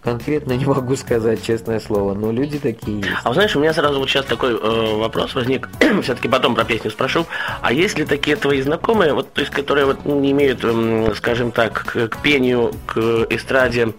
Конкретно 0.02 0.54
не 0.54 0.66
могу 0.66 0.96
сказать, 0.96 1.44
честное 1.44 1.78
слово, 1.78 2.14
но 2.14 2.32
люди 2.32 2.58
такие 2.58 2.98
есть. 2.98 3.10
А 3.22 3.32
знаешь, 3.32 3.54
у 3.54 3.60
меня 3.60 3.72
сразу 3.72 4.00
вот 4.00 4.08
сейчас 4.08 4.24
такой 4.24 4.50
э, 4.52 4.96
вопрос 4.96 5.32
возник, 5.36 5.68
все-таки 6.02 6.26
потом 6.26 6.56
про 6.56 6.64
песню 6.64 6.90
спрошу. 6.90 7.24
А 7.60 7.72
есть 7.72 7.96
ли 7.96 8.04
такие 8.04 8.34
твои 8.34 8.62
знакомые, 8.62 9.14
вот, 9.14 9.32
то 9.32 9.42
есть, 9.42 9.52
которые 9.52 9.86
вот 9.86 10.04
не 10.04 10.32
имеют, 10.32 10.58
э, 10.64 11.12
скажем 11.14 11.52
так, 11.52 11.84
к, 11.84 12.08
к 12.08 12.20
пению, 12.20 12.72
к 12.86 12.98
эстраде 13.30 13.92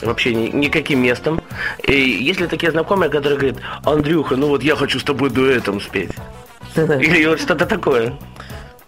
вообще 0.00 0.34
ни, 0.34 0.48
никаким 0.48 1.02
местом? 1.02 1.42
И 1.82 1.92
есть 1.92 2.40
ли 2.40 2.46
такие 2.46 2.72
знакомые, 2.72 3.10
которые 3.10 3.38
говорят, 3.38 3.58
Андрюха, 3.84 4.36
ну 4.36 4.48
вот 4.48 4.62
я 4.62 4.76
хочу 4.76 4.98
с 4.98 5.04
тобой 5.04 5.28
дуэтом 5.28 5.82
спеть? 5.82 6.12
Или 6.74 7.26
вот 7.26 7.38
что-то 7.38 7.66
такое? 7.66 8.14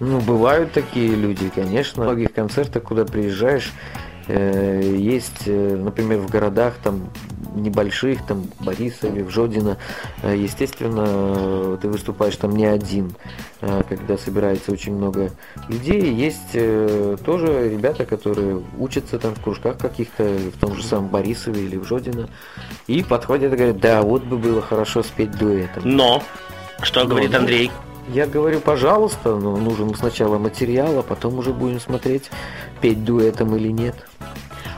Ну, 0.01 0.21
бывают 0.21 0.73
такие 0.73 1.15
люди, 1.15 1.51
конечно. 1.55 2.03
В 2.03 2.07
многих 2.07 2.33
концертах, 2.33 2.83
куда 2.83 3.05
приезжаешь, 3.05 3.71
есть, 4.29 5.43
э, 5.47 5.77
например, 5.77 6.21
в 6.21 6.31
городах 6.31 6.75
там 6.83 7.11
небольших, 7.55 8.25
там 8.27 8.45
Борисове, 8.61 9.25
в 9.25 9.31
Жодино, 9.31 9.77
э, 10.23 10.37
естественно, 10.37 11.77
ты 11.77 11.89
выступаешь 11.89 12.37
там 12.37 12.57
не 12.57 12.65
один, 12.65 13.15
когда 13.61 14.17
собирается 14.17 14.73
очень 14.73 14.95
много 14.95 15.31
людей. 15.69 16.13
Есть 16.15 16.53
тоже 17.25 17.69
ребята, 17.69 18.05
которые 18.07 18.63
учатся 18.79 19.19
там 19.19 19.35
в 19.35 19.43
кружках 19.43 19.79
каких-то, 19.79 20.25
в 20.25 20.59
том 20.59 20.75
же 20.75 20.83
самом 20.83 21.09
Борисове 21.09 21.65
или 21.65 21.77
в 21.77 21.85
Жодино, 21.85 22.29
и 22.87 23.03
подходят 23.03 23.53
и 23.53 23.57
говорят, 23.57 23.81
да, 23.81 24.03
вот 24.03 24.25
бы 24.25 24.39
было 24.39 24.63
хорошо 24.63 25.03
спеть 25.03 25.33
дуэтом. 25.33 25.83
Но, 25.85 26.23
что 26.81 27.01
Но, 27.01 27.11
говорит 27.11 27.35
Андрей? 27.35 27.71
Я 28.09 28.27
говорю, 28.27 28.61
пожалуйста, 28.61 29.37
но 29.37 29.57
нужен 29.57 29.95
сначала 29.95 30.39
материал, 30.39 30.99
а 30.99 31.03
потом 31.03 31.39
уже 31.39 31.53
будем 31.53 31.81
смотреть, 31.81 32.31
петь 32.81 33.05
дуэтом 33.05 33.55
или 33.57 33.69
нет. 33.69 33.95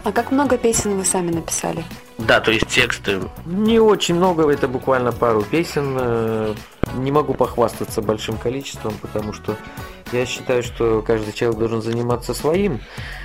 А 0.04 0.12
как 0.12 0.30
много 0.30 0.58
песен 0.58 0.98
вы 0.98 1.04
сами 1.04 1.30
написали? 1.30 1.82
Да, 2.18 2.40
то 2.40 2.50
есть 2.50 2.66
тексты. 2.66 3.22
Не 3.46 3.78
очень 3.80 4.14
много, 4.14 4.48
это 4.50 4.68
буквально 4.68 5.12
пару 5.12 5.42
песен. 5.42 5.96
Э, 5.98 6.54
не 6.96 7.10
могу 7.10 7.32
похвастаться 7.32 8.02
большим 8.02 8.36
количеством, 8.36 8.92
потому 9.00 9.32
что 9.32 9.56
я 10.12 10.26
считаю, 10.26 10.62
что 10.62 11.02
каждый 11.02 11.32
человек 11.32 11.58
должен 11.58 11.80
заниматься 11.80 12.34
своим. 12.34 12.74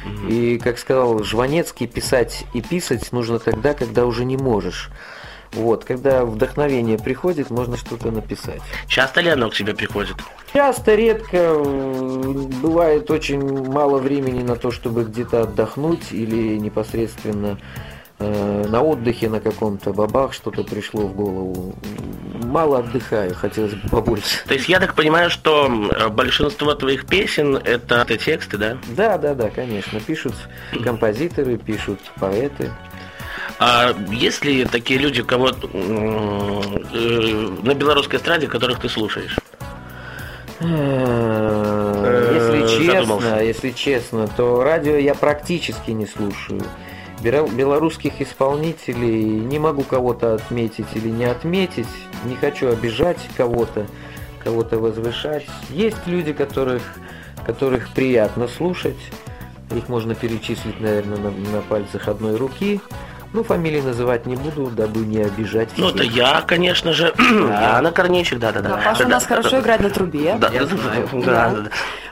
Угу. 0.06 0.28
И, 0.30 0.58
как 0.58 0.80
сказал 0.80 1.22
Жванецкий, 1.22 1.86
писать 1.86 2.46
и 2.54 2.62
писать 2.62 3.12
нужно 3.12 3.40
тогда, 3.40 3.74
когда 3.74 4.06
уже 4.06 4.24
не 4.24 4.38
можешь. 4.38 4.90
Вот, 5.54 5.84
когда 5.84 6.26
вдохновение 6.26 6.98
приходит, 6.98 7.50
можно 7.50 7.76
что-то 7.76 8.12
написать. 8.12 8.62
Часто 8.88 9.22
ли 9.22 9.30
оно 9.30 9.50
к 9.50 9.56
тебе 9.56 9.74
приходит? 9.74 10.16
Часто, 10.54 10.96
редко. 10.96 11.56
Бывает 12.62 13.10
очень 13.10 13.68
мало 13.70 13.98
времени 13.98 14.44
на 14.44 14.56
то, 14.56 14.72
чтобы 14.72 15.06
где-то 15.06 15.44
отдохнуть 15.44 16.12
или 16.12 16.58
непосредственно 16.58 17.58
э, 18.20 18.66
на 18.68 18.82
отдыхе 18.82 19.30
на 19.30 19.40
каком-то 19.40 19.92
бабах 19.92 20.34
что-то 20.34 20.64
пришло 20.64 21.02
в 21.02 21.16
голову. 21.16 21.76
Мало 22.44 22.80
отдыхаю, 22.80 23.34
хотелось 23.36 23.74
бы 23.74 23.90
побольше. 23.90 24.44
То 24.48 24.54
есть 24.54 24.70
я 24.70 24.80
так 24.80 24.96
понимаю, 24.96 25.30
что 25.30 25.70
большинство 26.12 26.74
твоих 26.74 27.06
песен 27.06 27.58
это, 27.58 27.96
это 27.96 28.18
тексты, 28.18 28.58
да? 28.58 28.78
Да, 28.96 29.18
да, 29.18 29.34
да, 29.34 29.50
конечно. 29.50 30.00
Пишут 30.00 30.34
композиторы, 30.84 31.58
пишут 31.58 32.00
поэты. 32.20 32.72
А 33.60 33.94
есть 34.10 34.46
ли 34.46 34.64
такие 34.64 34.98
люди, 35.00 35.22
кого 35.22 35.50
э, 35.50 35.54
на 37.62 37.74
белорусской 37.74 38.18
эстраде, 38.18 38.48
которых 38.48 38.80
ты 38.80 38.88
слушаешь? 38.88 39.38
Э, 40.62 42.32
если 42.36 42.86
честно, 42.86 43.44
если 43.44 43.72
честно, 43.72 44.28
то 44.30 44.64
радио 44.64 44.96
я 44.96 45.14
практически 45.14 45.92
не 45.92 46.06
слушаю. 46.06 46.64
Белорусских 47.22 48.22
исполнителей 48.22 49.26
не 49.26 49.60
могу 49.60 49.84
кого-то 49.84 50.36
отметить 50.36 50.88
или 50.96 51.10
не 51.10 51.26
отметить. 51.26 51.88
Не 52.24 52.38
хочу 52.38 52.70
обижать 52.70 53.20
кого-то, 53.36 53.88
кого-то 54.42 54.80
возвышать. 54.80 55.46
Есть 55.70 56.08
люди, 56.08 56.32
которых, 56.32 56.82
которых 57.46 57.90
приятно 57.90 58.48
слушать. 58.48 59.00
Их 59.76 59.90
можно 59.90 60.16
перечислить, 60.16 60.80
наверное, 60.80 61.18
на, 61.18 61.32
на 61.32 61.62
пальцах 61.62 62.08
одной 62.08 62.38
руки. 62.38 62.80
Ну, 63.32 63.44
фамилии 63.44 63.82
называть 63.82 64.26
не 64.26 64.36
буду, 64.36 64.68
дабы 64.72 65.02
не 65.02 65.20
обижать 65.22 65.70
Ну, 65.78 65.90
это 65.90 66.00
всех. 66.00 66.16
я, 66.16 66.42
конечно 66.42 66.94
же. 66.94 67.14
Яна 67.20 67.92
Корнейчик, 67.92 68.40
да-да-да. 68.40 68.70
Да, 68.70 68.78
Паша 68.78 69.06
у 69.06 69.08
нас 69.08 69.24
Да-да. 69.24 69.36
хорошо 69.36 69.60
играет 69.60 69.82
на 69.82 69.90
трубе. 69.92 70.36
Да, 70.40 70.50
Я 70.50 70.62
да, 70.62 70.66
знаю. 70.66 71.10
да, 71.14 71.20
Да. 71.20 71.50
да, 71.50 71.62
да. 71.62 71.70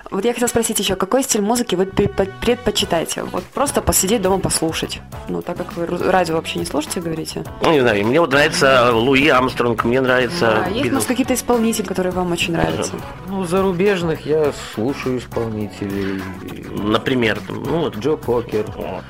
Вот 0.10 0.24
я 0.24 0.32
хотела 0.32 0.48
спросить 0.48 0.80
еще, 0.80 0.96
какой 0.96 1.22
стиль 1.24 1.42
музыки 1.42 1.76
вы 1.76 1.84
предпо- 1.84 2.32
предпочитаете? 2.40 3.24
Вот 3.24 3.44
просто 3.44 3.82
посидеть 3.82 4.22
дома 4.22 4.40
послушать. 4.40 5.02
Ну, 5.28 5.42
так 5.42 5.58
как 5.58 5.74
вы 5.76 5.86
радио 5.86 6.36
вообще 6.36 6.60
не 6.60 6.66
слушаете, 6.66 7.02
говорите. 7.02 7.44
Ну, 7.62 7.72
не 7.74 7.82
знаю, 7.82 8.06
мне 8.06 8.22
вот 8.22 8.32
нравится 8.32 8.94
Луи 8.94 9.28
Амстронг, 9.28 9.84
мне 9.84 10.00
нравится 10.00 10.64
А, 10.66 10.70
есть 10.70 10.92
у 10.92 10.94
нас 10.94 11.04
Битлз. 11.04 11.06
какие-то 11.08 11.34
исполнители, 11.34 11.86
которые 11.88 12.14
вам 12.14 12.32
очень 12.32 12.54
нравятся? 12.54 12.94
Ну, 13.28 13.44
зарубежных 13.44 14.26
я 14.26 14.54
слушаю 14.76 15.18
исполнителей. 15.18 16.22
Например, 16.72 17.40
ну 17.50 17.80
вот, 17.80 17.98
Джо 17.98 18.16
Кокер, 18.16 18.66
вот, 18.78 19.04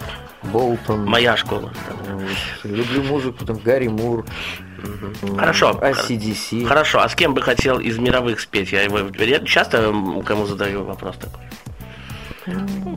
Болтон. 0.52 1.06
моя 1.06 1.36
школа. 1.38 1.72
Люблю 2.64 3.04
музыку, 3.04 3.46
там, 3.46 3.58
Гарри 3.58 3.88
Мур. 3.88 4.26
м, 5.24 5.38
Хорошо. 5.38 5.80
ACDC. 5.82 6.66
Хорошо, 6.66 7.02
а 7.02 7.10
с 7.10 7.16
кем 7.16 7.34
бы 7.34 7.42
хотел 7.42 7.80
из 7.80 7.98
мировых 7.98 8.40
спеть? 8.40 8.72
Я 8.72 8.82
его 8.84 9.00
я 9.20 9.40
часто 9.40 9.94
кому 10.26 10.46
задаю 10.46 10.84
вопрос 10.84 11.16
такой. 11.18 11.42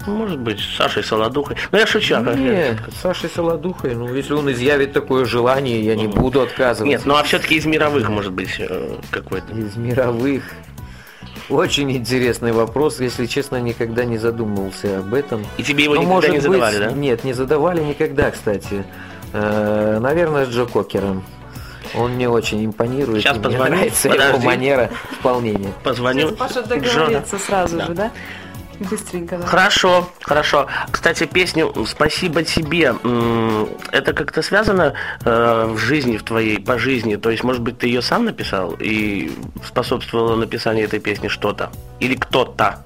Может 0.06 0.38
быть, 0.38 0.60
с 0.60 0.76
Сашей 0.76 1.02
Солодухой. 1.02 1.56
Ну, 1.72 1.78
я 1.78 1.86
шучу. 1.86 2.14
а 2.14 2.22
как- 2.22 2.36
Не, 2.36 2.78
с 2.92 3.00
Сашей 3.02 3.28
Солодухой, 3.28 3.96
ну, 3.96 4.14
если 4.14 4.32
он 4.32 4.50
изъявит 4.52 4.92
такое 4.92 5.24
желание, 5.24 5.80
я 5.84 5.96
не 5.96 6.06
буду 6.06 6.40
отказывать. 6.42 6.88
Нет, 6.88 7.02
ну 7.04 7.16
а 7.16 7.24
все-таки 7.24 7.56
из 7.56 7.66
мировых, 7.66 8.08
может 8.08 8.32
быть, 8.32 8.54
э, 8.60 8.96
какой-то. 9.10 9.52
Из 9.52 9.74
мировых. 9.76 10.44
Очень 11.50 11.90
интересный 11.92 12.52
вопрос, 12.52 13.00
если 13.00 13.26
честно, 13.26 13.60
никогда 13.60 14.04
не 14.04 14.18
задумывался 14.18 14.98
об 15.00 15.12
этом. 15.14 15.44
И 15.58 15.62
тебе 15.64 15.84
его 15.84 15.94
Ну, 15.96 16.02
никогда 16.02 16.14
может 16.14 16.32
не 16.32 16.40
задавали, 16.40 16.78
быть, 16.78 16.86
да? 16.88 16.92
Нет, 16.92 17.24
не 17.24 17.32
задавали 17.32 17.80
никогда, 17.82 18.30
кстати. 18.30 18.84
Э, 19.32 19.98
Наверное, 20.00 20.46
с 20.46 20.48
Джо 20.48 20.66
Кокером. 20.66 21.24
Он 21.96 22.12
мне 22.12 22.28
очень 22.28 22.64
импонирует. 22.64 23.22
Сейчас 23.22 23.36
и 23.36 23.40
мне 23.40 23.48
позвоню. 23.48 23.74
нравится 23.74 24.08
его 24.08 24.16
Подожди. 24.16 24.46
манера 24.46 24.90
исполнения. 25.12 25.72
Позвоню. 25.82 26.20
Сейчас 26.28 26.38
Паша 26.38 26.60
Джона. 26.60 26.68
договорится 26.80 27.38
сразу 27.38 27.76
Да. 27.78 27.86
же, 27.86 27.94
да? 27.94 28.10
Быстренько, 28.80 29.36
да. 29.36 29.46
Хорошо, 29.46 30.08
хорошо. 30.22 30.66
Кстати, 30.90 31.24
песню 31.26 31.72
«Спасибо 31.86 32.42
тебе» 32.42 32.94
это 33.92 34.12
как-то 34.14 34.40
связано 34.40 34.94
э, 35.24 35.66
в 35.66 35.76
жизни, 35.76 36.16
в 36.16 36.22
твоей, 36.22 36.58
по 36.58 36.78
жизни? 36.78 37.16
То 37.16 37.30
есть, 37.30 37.44
может 37.44 37.62
быть, 37.62 37.78
ты 37.78 37.88
ее 37.88 38.00
сам 38.00 38.24
написал 38.24 38.74
и 38.78 39.32
способствовало 39.66 40.34
написанию 40.36 40.86
этой 40.86 40.98
песни 40.98 41.28
что-то? 41.28 41.70
Или 41.98 42.14
кто-то? 42.14 42.84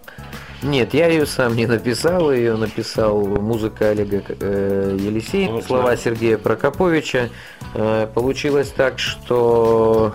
Нет, 0.65 0.95
я 0.95 1.09
ее 1.09 1.27
сам 1.27 1.55
не 1.55 1.67
написал, 1.67 2.33
ее 2.33 2.57
написал 2.57 3.21
музыка 3.21 3.91
Олега 3.91 4.23
э, 4.41 4.97
Елисеева, 4.99 5.57
Вот 5.57 5.65
слова 5.65 5.83
знаю. 5.83 5.99
Сергея 5.99 6.39
Прокоповича. 6.39 7.29
Э, 7.75 8.09
получилось 8.13 8.73
так, 8.75 8.99
что 8.99 10.15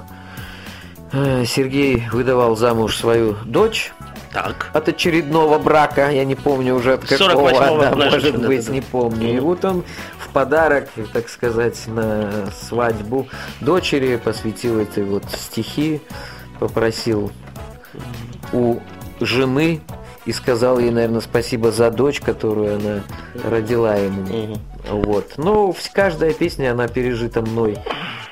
э, 1.13 1.45
Сергей 1.45 2.03
выдавал 2.11 2.55
замуж 2.55 2.97
свою 2.97 3.35
дочь 3.45 3.91
Так. 4.31 4.69
от 4.73 4.87
очередного 4.87 5.57
брака, 5.57 6.09
я 6.11 6.23
не 6.23 6.35
помню 6.35 6.75
уже 6.75 6.93
от 6.93 7.05
какого, 7.05 7.49
48-го, 7.49 7.81
да, 7.81 7.93
знаешь, 7.93 8.13
может 8.13 8.41
да, 8.41 8.47
быть, 8.47 8.65
да, 8.65 8.67
да. 8.67 8.73
не 8.73 8.81
помню. 8.81 9.35
И 9.35 9.39
вот 9.39 9.65
он 9.65 9.83
в 10.19 10.29
подарок, 10.29 10.89
так 11.13 11.29
сказать, 11.29 11.87
на 11.87 12.49
свадьбу 12.51 13.27
дочери 13.59 14.17
посвятил 14.17 14.79
эти 14.79 14.99
вот 14.99 15.23
стихи, 15.31 16.01
попросил 16.59 17.31
у 18.53 18.79
жены 19.19 19.81
и 20.29 20.31
сказал 20.31 20.77
ей, 20.77 20.91
наверное, 20.91 21.21
спасибо 21.21 21.71
за 21.71 21.89
дочь, 21.89 22.19
которую 22.19 22.75
она 22.75 23.01
родила 23.43 23.95
ему. 23.95 24.21
Мгм. 24.21 24.59
Вот. 24.91 25.33
Ну, 25.37 25.71
вс- 25.71 25.89
каждая 25.91 26.33
песня, 26.33 26.71
она 26.71 26.87
пережита 26.87 27.41
мной 27.41 27.79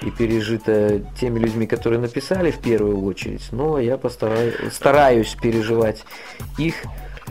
и 0.03 0.11
пережита 0.11 1.01
теми 1.19 1.39
людьми, 1.39 1.65
которые 1.65 1.99
написали 1.99 2.51
в 2.51 2.59
первую 2.59 3.03
очередь. 3.03 3.47
Но 3.51 3.79
я 3.79 3.97
постараюсь, 3.97 4.53
стараюсь 4.71 5.35
переживать 5.41 6.03
их 6.59 6.75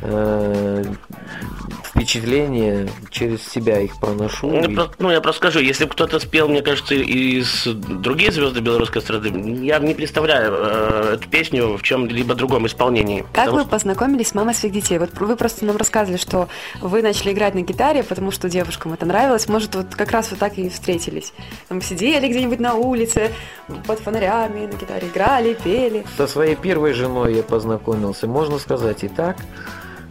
э, 0.03 0.85
впечатления, 1.85 2.89
через 3.11 3.43
себя 3.47 3.81
их 3.81 3.99
проношу. 3.99 4.49
Ну, 4.51 4.57
я 4.61 4.67
И- 4.71 4.75
просто, 4.75 4.95
ну, 4.99 5.11
я 5.11 5.21
просто 5.21 5.39
скажу, 5.39 5.61
если 5.61 5.85
бы 5.85 5.91
кто-то 5.91 6.19
спел, 6.21 6.49
мне 6.49 6.63
кажется, 6.63 6.95
из 6.95 7.65
другие 7.67 8.31
звезды 8.33 8.61
белорусской 8.61 9.01
эстрады, 9.01 9.29
я 9.65 9.79
не 9.79 9.95
представляю 9.95 10.53
э, 10.55 11.15
эту 11.15 11.29
песню 11.29 11.77
в 11.77 11.83
чем-либо 11.83 12.35
другом 12.35 12.67
исполнении. 12.67 13.25
Как 13.33 13.53
вы 13.53 13.61
что- 13.61 13.71
познакомились 13.71 14.29
с 14.29 14.35
мамой 14.35 14.55
своих 14.55 14.75
детей? 14.75 14.99
Вот 14.99 15.11
вы 15.19 15.37
просто 15.37 15.65
нам 15.65 15.77
рассказывали, 15.77 16.19
что 16.19 16.49
вы 16.81 17.03
начали 17.03 17.33
играть 17.33 17.55
на 17.55 17.63
гитаре, 17.63 18.03
потому 18.03 18.31
что 18.31 18.49
девушкам 18.49 18.93
это 18.93 19.07
нравилось. 19.07 19.49
Может, 19.49 19.75
вот 19.75 19.95
как 19.95 20.11
раз 20.11 20.31
вот 20.31 20.39
так 20.41 20.59
и 20.59 20.69
встретились. 20.69 21.33
Там 21.69 21.81
сидели 21.81 22.29
где-нибудь 22.29 22.61
на 22.61 22.75
улице, 22.75 23.33
под 23.87 24.01
фонарями 24.01 24.67
на 24.67 24.73
гитаре 24.77 25.09
играли, 25.09 25.55
пели. 25.55 26.05
Со 26.17 26.27
своей 26.27 26.57
первой 26.57 26.93
женой 26.93 27.35
я 27.35 27.43
познакомился, 27.43 28.27
можно 28.27 28.59
сказать 28.59 29.03
и 29.05 29.09
так. 29.09 29.37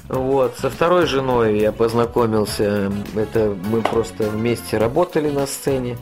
Вот, 0.08 0.56
со 0.58 0.70
второй 0.70 1.08
женой 1.08 1.58
я 1.60 1.72
познакомился, 1.72 2.92
это 3.16 3.56
мы 3.72 3.82
просто 3.82 4.30
вместе 4.30 4.78
работали 4.78 5.32
на 5.32 5.48
сцене. 5.48 5.98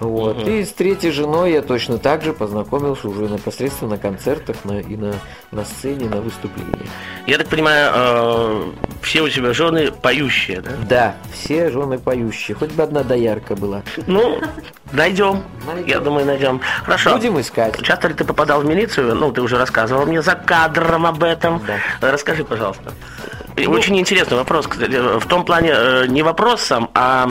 Вот. 0.00 0.36
Мгм. 0.38 0.48
И 0.48 0.64
с 0.64 0.72
третьей 0.72 1.10
женой 1.10 1.52
я 1.52 1.62
точно 1.62 1.98
так 1.98 2.22
же 2.22 2.32
познакомился 2.32 3.08
уже 3.08 3.22
непосредственно 3.22 3.92
на 3.92 3.98
концертах 3.98 4.56
на, 4.64 4.80
и 4.80 4.96
на, 4.96 5.14
на 5.50 5.64
сцене, 5.64 6.08
на 6.08 6.20
выступлениях. 6.20 6.88
Я 7.26 7.38
так 7.38 7.48
понимаю, 7.48 7.90
э, 7.94 8.62
все 9.02 9.22
у 9.22 9.28
тебя 9.28 9.52
жены 9.52 9.90
поющие, 9.90 10.60
да? 10.60 10.70
Да, 10.88 11.16
все 11.32 11.70
жены 11.70 11.98
поющие, 11.98 12.54
хоть 12.56 12.70
бы 12.72 12.82
одна 12.82 13.02
доярка 13.02 13.56
была. 13.56 13.82
Ну, 14.06 14.40
найдем. 14.92 15.42
Найдем. 15.66 15.86
Я 15.86 16.00
думаю, 16.00 16.26
найдем. 16.26 16.60
Хорошо. 16.84 17.14
Будем 17.16 17.40
искать. 17.40 17.80
Часто 17.82 18.08
ли 18.08 18.14
ты 18.14 18.24
попадал 18.24 18.60
в 18.60 18.64
милицию? 18.66 19.14
Ну, 19.16 19.32
ты 19.32 19.42
уже 19.42 19.58
рассказывал 19.58 20.06
мне 20.06 20.22
за 20.22 20.34
кадром 20.34 21.06
об 21.06 21.22
этом. 21.24 21.60
Да. 22.00 22.12
Расскажи, 22.12 22.44
пожалуйста. 22.44 22.92
Ну- 23.56 23.70
Очень 23.72 23.98
интересный 23.98 24.36
вопрос, 24.36 24.68
кстати. 24.68 25.18
В 25.18 25.26
том 25.26 25.44
плане, 25.44 25.72
э, 25.74 26.06
не 26.06 26.22
вопрос 26.22 26.62
сам, 26.62 26.88
а 26.94 27.28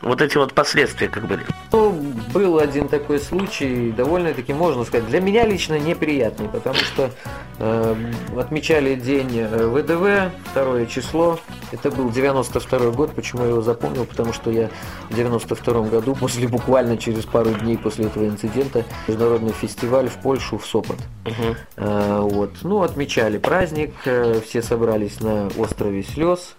вот 0.00 0.22
эти 0.22 0.38
вот 0.38 0.54
последствия 0.54 1.08
как 1.08 1.26
были. 1.26 1.44
Ну, 1.72 1.87
был 2.32 2.58
один 2.58 2.88
такой 2.88 3.18
случай, 3.18 3.92
довольно-таки, 3.92 4.52
можно 4.52 4.84
сказать, 4.84 5.08
для 5.08 5.20
меня 5.20 5.46
лично 5.46 5.78
неприятный, 5.78 6.48
потому 6.48 6.76
что 6.76 7.10
э, 7.58 7.96
отмечали 8.36 8.94
день 8.94 9.30
э, 9.34 9.66
ВДВ, 9.66 10.32
второе 10.50 10.86
число, 10.86 11.38
это 11.72 11.90
был 11.90 12.10
92 12.10 12.90
год, 12.90 13.12
почему 13.12 13.42
я 13.42 13.50
его 13.50 13.62
запомнил, 13.62 14.04
потому 14.04 14.32
что 14.32 14.50
я 14.50 14.70
в 15.10 15.14
92 15.14 15.82
году, 15.88 16.14
после 16.14 16.48
буквально 16.48 16.96
через 16.96 17.24
пару 17.24 17.50
дней 17.50 17.76
после 17.76 18.06
этого 18.06 18.26
инцидента, 18.26 18.84
международный 19.06 19.52
фестиваль 19.52 20.08
в 20.08 20.16
Польшу, 20.16 20.58
в 20.58 20.66
Сопот. 20.66 20.98
Мгм. 21.24 21.56
А, 21.76 22.20
Вот. 22.20 22.50
Ну, 22.62 22.82
отмечали 22.82 23.38
праздник, 23.38 23.94
э, 24.04 24.40
все 24.44 24.62
собрались 24.62 25.20
на 25.20 25.48
острове 25.58 26.02
слез, 26.02 26.54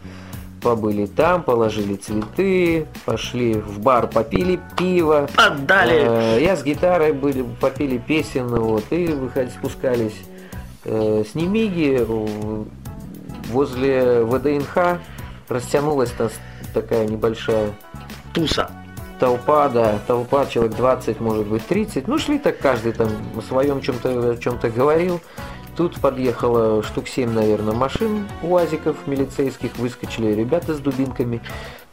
побыли 0.62 1.06
там, 1.06 1.44
положили 1.44 1.96
цветы, 1.96 2.86
пошли 3.06 3.54
в 3.54 3.80
бар, 3.80 4.08
попили 4.08 4.60
пиво. 4.78 5.28
Отдали. 5.36 6.36
Э, 6.38 6.42
Я 6.42 6.56
с 6.56 6.64
гитарой 6.64 7.12
были, 7.14 7.44
попили 7.60 7.98
песен, 7.98 8.48
вот, 8.48 8.84
и 8.92 9.08
выходили, 9.08 9.52
спускались 9.52 10.16
э, 10.86 11.24
с 11.30 11.36
Немиги 11.36 12.06
возле 13.52 14.24
ВДНХ 14.24 15.00
растянулась 15.48 16.12
та- 16.12 16.30
такая 16.74 17.08
небольшая 17.08 17.72
Туса. 18.34 18.70
толпа, 19.20 19.68
да, 19.70 20.00
толпа, 20.08 20.46
человек 20.46 20.76
20, 20.76 21.20
может 21.20 21.48
быть, 21.48 21.66
30. 21.68 22.08
Ну, 22.08 22.18
шли 22.20 22.38
так 22.38 22.60
каждый 22.60 22.94
там 22.94 23.10
о 23.36 23.42
своем 23.42 23.82
чем-то, 23.82 24.32
о 24.32 24.38
чем-то 24.38 24.70
говорил. 24.70 25.20
Тут 25.80 26.02
подъехало 26.02 26.84
штук 26.84 27.08
7, 27.08 27.32
наверное, 27.32 27.74
машин, 27.74 28.28
уазиков 28.44 28.98
милицейских, 29.08 29.78
выскочили 29.78 30.34
ребята 30.34 30.74
с 30.74 30.80
дубинками, 30.80 31.42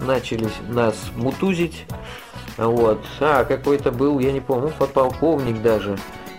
начали 0.01 0.49
нас 0.69 0.97
мутузить. 1.15 1.87
Вот. 2.57 2.99
А, 3.21 3.45
какой-то 3.45 3.93
был, 3.93 4.19
я 4.19 4.33
не 4.33 4.41
помню, 4.41 4.73
подполковник 4.77 5.63
даже. 5.63 5.99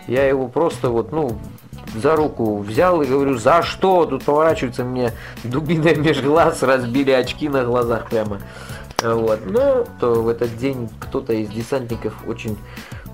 Я 0.10 0.28
его 0.28 0.50
просто 0.50 0.90
вот, 0.90 1.14
ну, 1.14 1.40
за 1.96 2.18
руку 2.18 2.58
взял 2.58 3.02
и 3.02 3.06
говорю, 3.06 3.38
за 3.38 3.64
что? 3.64 4.06
Тут 4.06 4.26
поворачивается 4.26 4.84
мне 4.84 5.14
дубиной 5.46 5.96
меж 5.96 6.22
глаз, 6.22 6.64
разбили 6.64 7.12
очки 7.12 7.48
на 7.48 7.64
глазах 7.64 8.10
прямо. 8.10 8.42
Вот. 9.02 9.40
Но 9.46 9.86
то 10.02 10.22
в 10.22 10.28
этот 10.28 10.58
день 10.58 10.90
кто-то 11.00 11.32
из 11.32 11.48
десантников 11.48 12.14
очень 12.28 12.58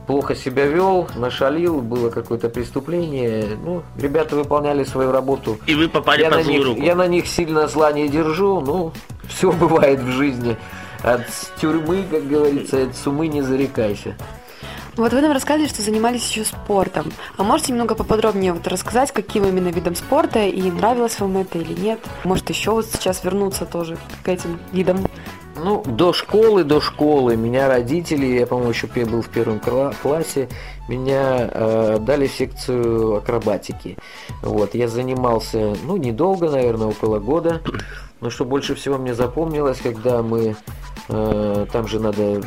плохо 0.07 0.35
себя 0.35 0.65
вел, 0.65 1.07
нашалил, 1.15 1.81
было 1.81 2.09
какое-то 2.09 2.49
преступление. 2.49 3.57
Ну, 3.63 3.83
ребята 3.97 4.35
выполняли 4.35 4.83
свою 4.83 5.11
работу. 5.11 5.57
И 5.65 5.75
вы 5.75 5.87
попали 5.89 6.21
Я 6.21 6.29
под 6.29 6.37
на, 6.39 6.43
злую 6.43 6.57
них, 6.57 6.67
руку. 6.67 6.81
я 6.81 6.95
на 6.95 7.07
них 7.07 7.27
сильно 7.27 7.67
зла 7.67 7.91
не 7.91 8.07
держу, 8.07 8.61
ну, 8.61 8.91
все 9.27 9.51
бывает 9.51 9.99
в 9.99 10.11
жизни. 10.11 10.57
От 11.01 11.25
тюрьмы, 11.59 12.03
как 12.09 12.27
говорится, 12.27 12.83
от 12.83 12.95
сумы 12.95 13.27
не 13.27 13.41
зарекайся. 13.41 14.15
Вот 14.95 15.11
вы 15.11 15.21
нам 15.21 15.31
рассказывали, 15.31 15.67
что 15.67 15.81
занимались 15.81 16.29
еще 16.29 16.45
спортом. 16.45 17.11
А 17.35 17.43
можете 17.43 17.71
немного 17.71 17.95
поподробнее 17.95 18.53
вот 18.53 18.67
рассказать, 18.67 19.11
каким 19.11 19.43
именно 19.43 19.69
видом 19.69 19.95
спорта 19.95 20.45
и 20.45 20.69
нравилось 20.69 21.19
вам 21.19 21.35
это 21.37 21.57
или 21.57 21.73
нет? 21.73 21.99
Может 22.23 22.49
еще 22.51 22.71
вот 22.71 22.85
сейчас 22.85 23.23
вернуться 23.23 23.65
тоже 23.65 23.97
к 24.23 24.27
этим 24.29 24.59
видам? 24.71 25.03
Ну, 25.63 25.81
до 25.85 26.11
школы, 26.11 26.65
до 26.65 26.81
школы 26.81 27.37
меня 27.37 27.69
родители, 27.69 28.25
я, 28.25 28.45
по-моему, 28.45 28.71
еще 28.71 28.87
был 28.87 29.21
в 29.21 29.29
первом 29.29 29.59
классе, 29.59 30.49
меня 30.89 31.49
э, 31.51 31.97
дали 32.01 32.27
в 32.27 32.33
секцию 32.33 33.15
акробатики. 33.15 33.97
Вот, 34.41 34.75
я 34.75 34.89
занимался, 34.89 35.75
ну, 35.85 35.95
недолго, 35.95 36.49
наверное, 36.49 36.87
около 36.87 37.19
года. 37.19 37.61
Но 38.19 38.29
что 38.29 38.43
больше 38.45 38.75
всего 38.75 38.97
мне 38.97 39.13
запомнилось, 39.13 39.79
когда 39.81 40.21
мы, 40.21 40.55
э, 41.07 41.65
там 41.71 41.87
же 41.87 41.99
надо 41.99 42.41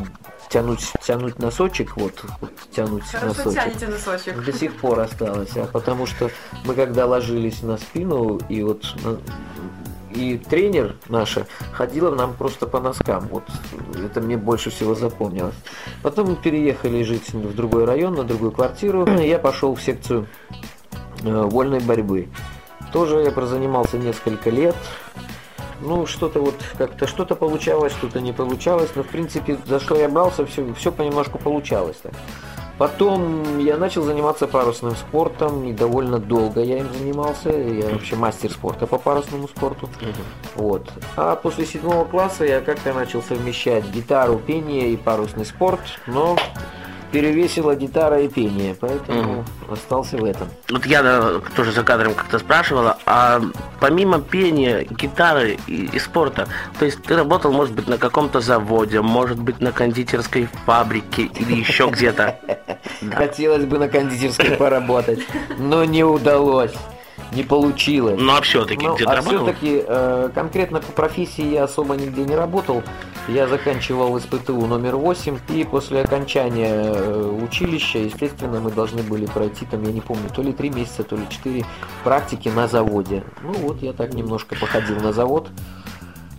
тянуть, 0.51 0.93
тянуть 1.03 1.39
носочек, 1.39 1.97
вот, 1.97 2.23
вот 2.41 2.51
тянуть 2.71 3.05
Хорошо 3.05 3.27
носочек. 3.45 3.63
тянете 3.63 3.87
носочек. 3.89 4.45
До 4.45 4.53
сих 4.53 4.75
пор 4.75 5.01
осталось, 5.01 5.57
а 5.57 5.67
потому 5.73 6.07
что 6.07 6.31
мы 6.65 6.75
когда 6.75 7.07
ложились 7.07 7.63
на 7.63 7.79
спину 7.79 8.39
и 8.49 8.63
вот 8.63 8.85
на- 9.03 9.19
и 10.17 10.39
тренер 10.39 10.97
наша 11.09 11.47
ходила 11.73 12.15
нам 12.15 12.35
просто 12.35 12.67
по 12.67 12.81
носкам. 12.81 13.29
Вот 13.31 13.45
это 13.95 14.21
мне 14.21 14.37
больше 14.37 14.71
всего 14.71 14.95
запомнилось. 14.95 15.55
Потом 16.03 16.31
мы 16.31 16.37
переехали 16.37 17.03
жить 17.03 17.33
в 17.33 17.55
другой 17.55 17.85
район, 17.85 18.15
на 18.15 18.25
другую 18.25 18.53
квартиру. 18.53 19.07
Я 19.21 19.39
пошел 19.39 19.75
в 19.75 19.83
секцию 19.83 20.27
э, 21.23 21.43
вольной 21.43 21.81
борьбы. 21.81 22.29
Тоже 22.93 23.21
я 23.21 23.31
прозанимался 23.31 23.99
несколько 23.99 24.49
лет. 24.49 24.77
Ну, 25.81 26.07
что-то 26.07 26.41
вот 26.41 26.55
как-то 26.79 27.07
что-то 27.07 27.35
получалось, 27.35 27.93
что-то 27.93 28.21
не 28.21 28.33
получалось, 28.33 28.91
но 28.95 29.03
в 29.03 29.09
принципе 29.09 29.59
за 29.67 29.81
что 29.81 29.97
я 29.97 30.09
брался, 30.09 30.47
все, 30.47 30.73
все 30.75 30.93
понемножку 30.93 31.39
получалось. 31.39 31.99
Потом 32.79 33.59
я 33.59 33.79
начал 33.79 34.03
заниматься 34.03 34.47
парусным 34.47 34.95
спортом, 34.97 35.65
и 35.65 35.73
довольно 35.73 36.19
долго 36.19 36.63
я 36.63 36.79
им 36.79 36.93
занимался. 36.93 37.51
Я 37.51 37.89
вообще 37.91 38.17
мастер 38.17 38.51
спорта 38.51 38.87
по 38.87 38.99
парусному 38.99 39.49
спорту. 39.49 39.89
Вот. 40.55 40.91
А 41.17 41.37
после 41.37 41.65
седьмого 41.65 42.05
класса 42.05 42.45
я 42.45 42.61
как-то 42.61 42.93
начал 42.93 43.23
совмещать 43.23 43.89
гитару, 43.91 44.39
пение 44.39 44.91
и 44.91 44.97
парусный 44.97 45.47
спорт, 45.47 45.81
но 46.07 46.37
перевесила 47.17 47.75
гитара 47.75 48.21
и 48.21 48.29
пение, 48.29 48.77
поэтому 48.79 49.43
остался 49.73 50.19
в 50.19 50.25
этом. 50.25 50.49
Вот 50.71 50.85
я 50.85 51.41
тоже 51.57 51.73
за 51.73 51.83
кадром 51.83 52.13
как-то 52.13 52.39
спрашивала, 52.39 52.99
а 53.07 53.41
помимо 53.81 54.21
пения, 54.21 54.85
гитары 54.91 55.57
и, 55.67 55.87
и 55.87 55.99
спорта, 55.99 56.47
то 56.79 56.85
есть 56.85 57.03
ты 57.03 57.17
работал, 57.17 57.53
может 57.53 57.75
быть, 57.75 57.89
на 57.89 57.97
каком-то 57.97 58.41
заводе, 58.41 59.01
может 59.01 59.39
быть, 59.39 59.61
на 59.61 59.73
кондитерской 59.73 60.47
фабрике 60.67 61.23
или 61.23 61.55
еще 61.55 61.89
где-то? 61.89 62.39
Хотелось 63.13 63.65
бы 63.65 63.79
на 63.79 63.89
кондитерской 63.89 64.51
поработать, 64.51 65.21
но 65.57 65.87
не 65.87 66.05
удалось. 66.05 66.75
Не 67.33 67.43
получилось. 67.43 68.17
Ну 68.19 68.35
а 68.37 68.41
все-таки 68.41 68.87
Ну, 68.87 68.95
где-то 68.95 69.11
а 69.11 69.17
работал? 69.17 69.45
все-таки 69.47 69.85
э, 69.87 70.31
конкретно 70.35 70.81
по 70.81 70.93
профессии 70.93 71.45
я 71.45 71.65
особо 71.65 71.95
нигде 71.97 72.25
не 72.25 72.35
работал. 72.37 72.83
Я 73.29 73.49
заканчивал 73.49 74.19
СПТУ 74.21 74.67
номер 74.67 74.97
8, 74.97 75.39
и 75.49 75.65
после 75.65 76.03
окончания 76.03 76.71
э, 76.71 77.41
училища, 77.43 77.99
естественно, 77.99 78.61
мы 78.61 78.71
должны 78.71 79.03
были 79.03 79.27
пройти 79.27 79.67
там, 79.67 79.83
я 79.83 79.93
не 79.93 80.01
помню, 80.01 80.29
то 80.35 80.43
ли 80.43 80.53
3 80.53 80.71
месяца, 80.71 81.03
то 81.03 81.17
ли 81.17 81.23
4 81.29 81.65
практики 82.05 82.49
на 82.49 82.69
заводе. 82.69 83.25
Ну 83.43 83.53
вот, 83.55 83.83
я 83.83 83.93
так 83.93 84.15
немножко 84.15 84.55
походил 84.55 85.01
на 85.01 85.13
завод, 85.13 85.49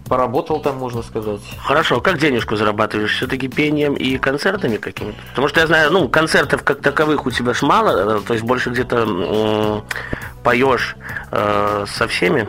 поработал 0.08 0.60
там, 0.60 0.78
можно 0.78 1.02
сказать. 1.04 1.41
Хорошо, 1.60 1.98
а 1.98 2.02
как 2.02 2.17
денежку 2.17 2.56
зарабатываешь? 2.56 3.15
Все-таки 3.15 3.48
пением 3.48 3.93
и 3.93 4.17
концертами 4.17 4.78
какими-то? 4.78 5.17
Потому 5.30 5.48
что 5.48 5.60
я 5.60 5.67
знаю, 5.67 5.91
ну, 5.91 6.10
концертов 6.10 6.63
как 6.63 6.82
таковых 6.82 7.26
у 7.26 7.32
тебя 7.32 7.54
ж 7.54 7.62
мало, 7.62 8.17
э, 8.17 8.22
то 8.22 8.34
есть 8.34 8.46
больше 8.46 8.70
где-то 8.70 8.98
м, 8.98 9.84
поешь 10.43 10.96
э, 11.32 11.86
со 11.88 12.08
всеми. 12.08 12.48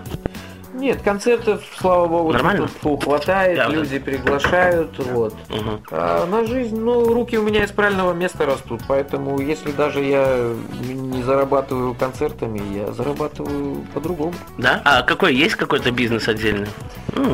Нет, 0.78 1.02
концертов, 1.02 1.62
слава 1.76 2.06
богу, 2.06 2.32
Нормально? 2.32 2.68
тут 2.80 3.02
хватает, 3.02 3.56
Да, 3.56 3.66
да. 3.66 3.74
люди 3.74 3.98
приглашают, 3.98 4.96
вот. 4.98 5.34
Мгм. 5.48 5.82
А 5.90 6.24
на 6.26 6.46
жизнь, 6.46 6.78
ну, 6.78 7.12
руки 7.12 7.36
у 7.36 7.42
меня 7.42 7.64
из 7.64 7.72
правильного 7.72 8.12
места 8.12 8.46
растут, 8.46 8.82
поэтому 8.86 9.40
если 9.40 9.72
даже 9.72 10.04
я 10.04 10.52
не 10.88 11.22
зарабатываю 11.24 11.94
концертами, 11.94 12.60
я 12.76 12.92
зарабатываю 12.92 13.84
по-другому. 13.92 14.34
Да? 14.56 14.80
А 14.84 15.02
какой 15.02 15.34
есть 15.34 15.56
какой-то 15.56 15.90
бизнес 15.90 16.28
отдельный? 16.28 16.68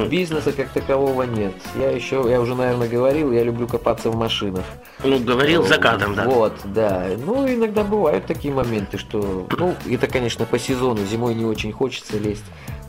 Бизнеса 0.09 0.53
как 0.53 0.69
такового 0.69 1.25
нет. 1.25 1.53
Я 1.79 1.91
еще, 1.91 2.25
я 2.29 2.41
уже, 2.41 2.55
наверное, 2.55 2.89
говорил, 2.89 3.31
я 3.33 3.43
люблю 3.43 3.67
копаться 3.67 4.09
в 4.11 4.17
машинах. 4.17 4.65
Ну, 5.03 5.19
говорил 5.19 5.65
за 5.65 5.77
кадром, 5.77 6.15
да. 6.15 6.25
Вот, 6.25 6.55
да. 6.65 7.09
Ну, 7.27 7.47
иногда 7.47 7.85
бывают 7.85 8.25
такие 8.25 8.55
моменты, 8.55 8.97
что, 8.97 9.47
ну, 9.59 9.75
это, 9.91 10.07
конечно, 10.07 10.47
по 10.47 10.59
сезону. 10.59 11.05
Зимой 11.05 11.35
не 11.35 11.45
очень 11.45 11.73
хочется 11.73 12.17
лезть 12.17 12.45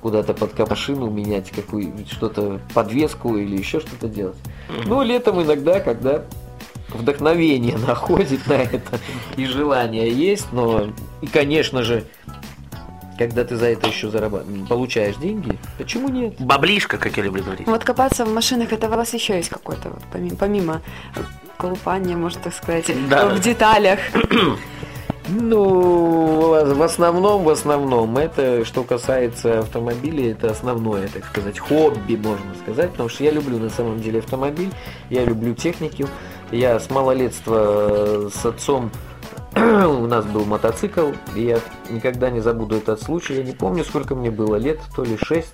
куда-то 0.06 0.36
под 0.36 0.70
машину, 0.70 1.10
менять 1.10 1.50
какую 1.50 1.92
что-то, 2.08 2.62
подвеску 2.76 3.38
или 3.38 3.58
еще 3.58 3.80
что-то 3.80 4.08
делать. 4.08 4.38
Ну, 4.86 5.02
летом 5.02 5.42
иногда, 5.42 5.80
когда 5.80 6.22
вдохновение 6.90 7.76
находит 7.88 8.46
на 8.46 8.54
это 8.54 9.00
и 9.36 9.48
желание 9.48 10.12
есть, 10.12 10.46
но 10.52 10.90
и, 11.24 11.26
конечно 11.26 11.82
же, 11.82 12.04
когда 13.18 13.44
ты 13.46 13.56
за 13.56 13.66
это 13.66 13.88
еще 13.88 14.12
зарабатываешь, 14.12 14.68
получаешь 14.68 15.16
деньги, 15.16 15.58
почему 15.80 16.10
нет? 16.10 16.36
Баблишка, 16.38 17.00
как 17.00 17.18
я 17.18 17.24
люблю 17.24 17.44
говорить. 17.44 17.66
Вот 17.66 17.84
копаться 17.84 18.26
в 18.26 18.32
машинах, 18.32 18.74
это 18.74 18.86
у 18.86 18.92
вас 18.92 19.12
еще 19.12 19.38
есть 19.38 19.50
какой-то, 19.50 19.90
вот, 19.90 20.04
помимо, 20.14 20.36
помимо 20.36 20.82
э, 21.16 21.22
колупания, 21.58 22.16
можно 22.16 22.42
так 22.44 22.54
сказать, 22.54 22.92
Да. 23.10 23.26
в 23.30 23.40
деталях. 23.40 24.00
Ну, 25.28 26.74
в 26.76 26.82
основном, 26.84 27.44
в 27.44 27.50
основном, 27.50 28.18
это 28.18 28.64
что 28.64 28.84
касается 28.84 29.60
автомобилей, 29.60 30.32
это 30.32 30.52
основное, 30.52 31.08
так 31.08 31.26
сказать, 31.26 31.58
хобби, 31.58 32.16
можно 32.16 32.54
сказать, 32.62 32.92
потому 32.92 33.10
что 33.10 33.24
я 33.24 33.32
люблю 33.32 33.58
на 33.58 33.70
самом 33.70 34.00
деле 34.00 34.20
автомобиль, 34.20 34.72
я 35.10 35.26
люблю 35.26 35.56
технику, 35.56 36.08
я 36.52 36.80
с 36.80 36.92
малолетства 36.92 38.28
э, 38.28 38.30
с 38.32 38.46
отцом 38.46 38.92
у 39.56 40.06
нас 40.06 40.26
был 40.26 40.46
мотоцикл, 40.46 41.12
и 41.36 41.46
я 41.46 41.60
никогда 41.90 42.30
не 42.30 42.42
забуду 42.42 42.76
этот 42.76 43.02
случай, 43.02 43.36
я 43.36 43.44
не 43.44 43.54
помню, 43.54 43.84
сколько 43.84 44.14
мне 44.14 44.30
было 44.30 44.58
лет, 44.58 44.80
то 44.96 45.04
ли 45.04 45.18
6, 45.18 45.48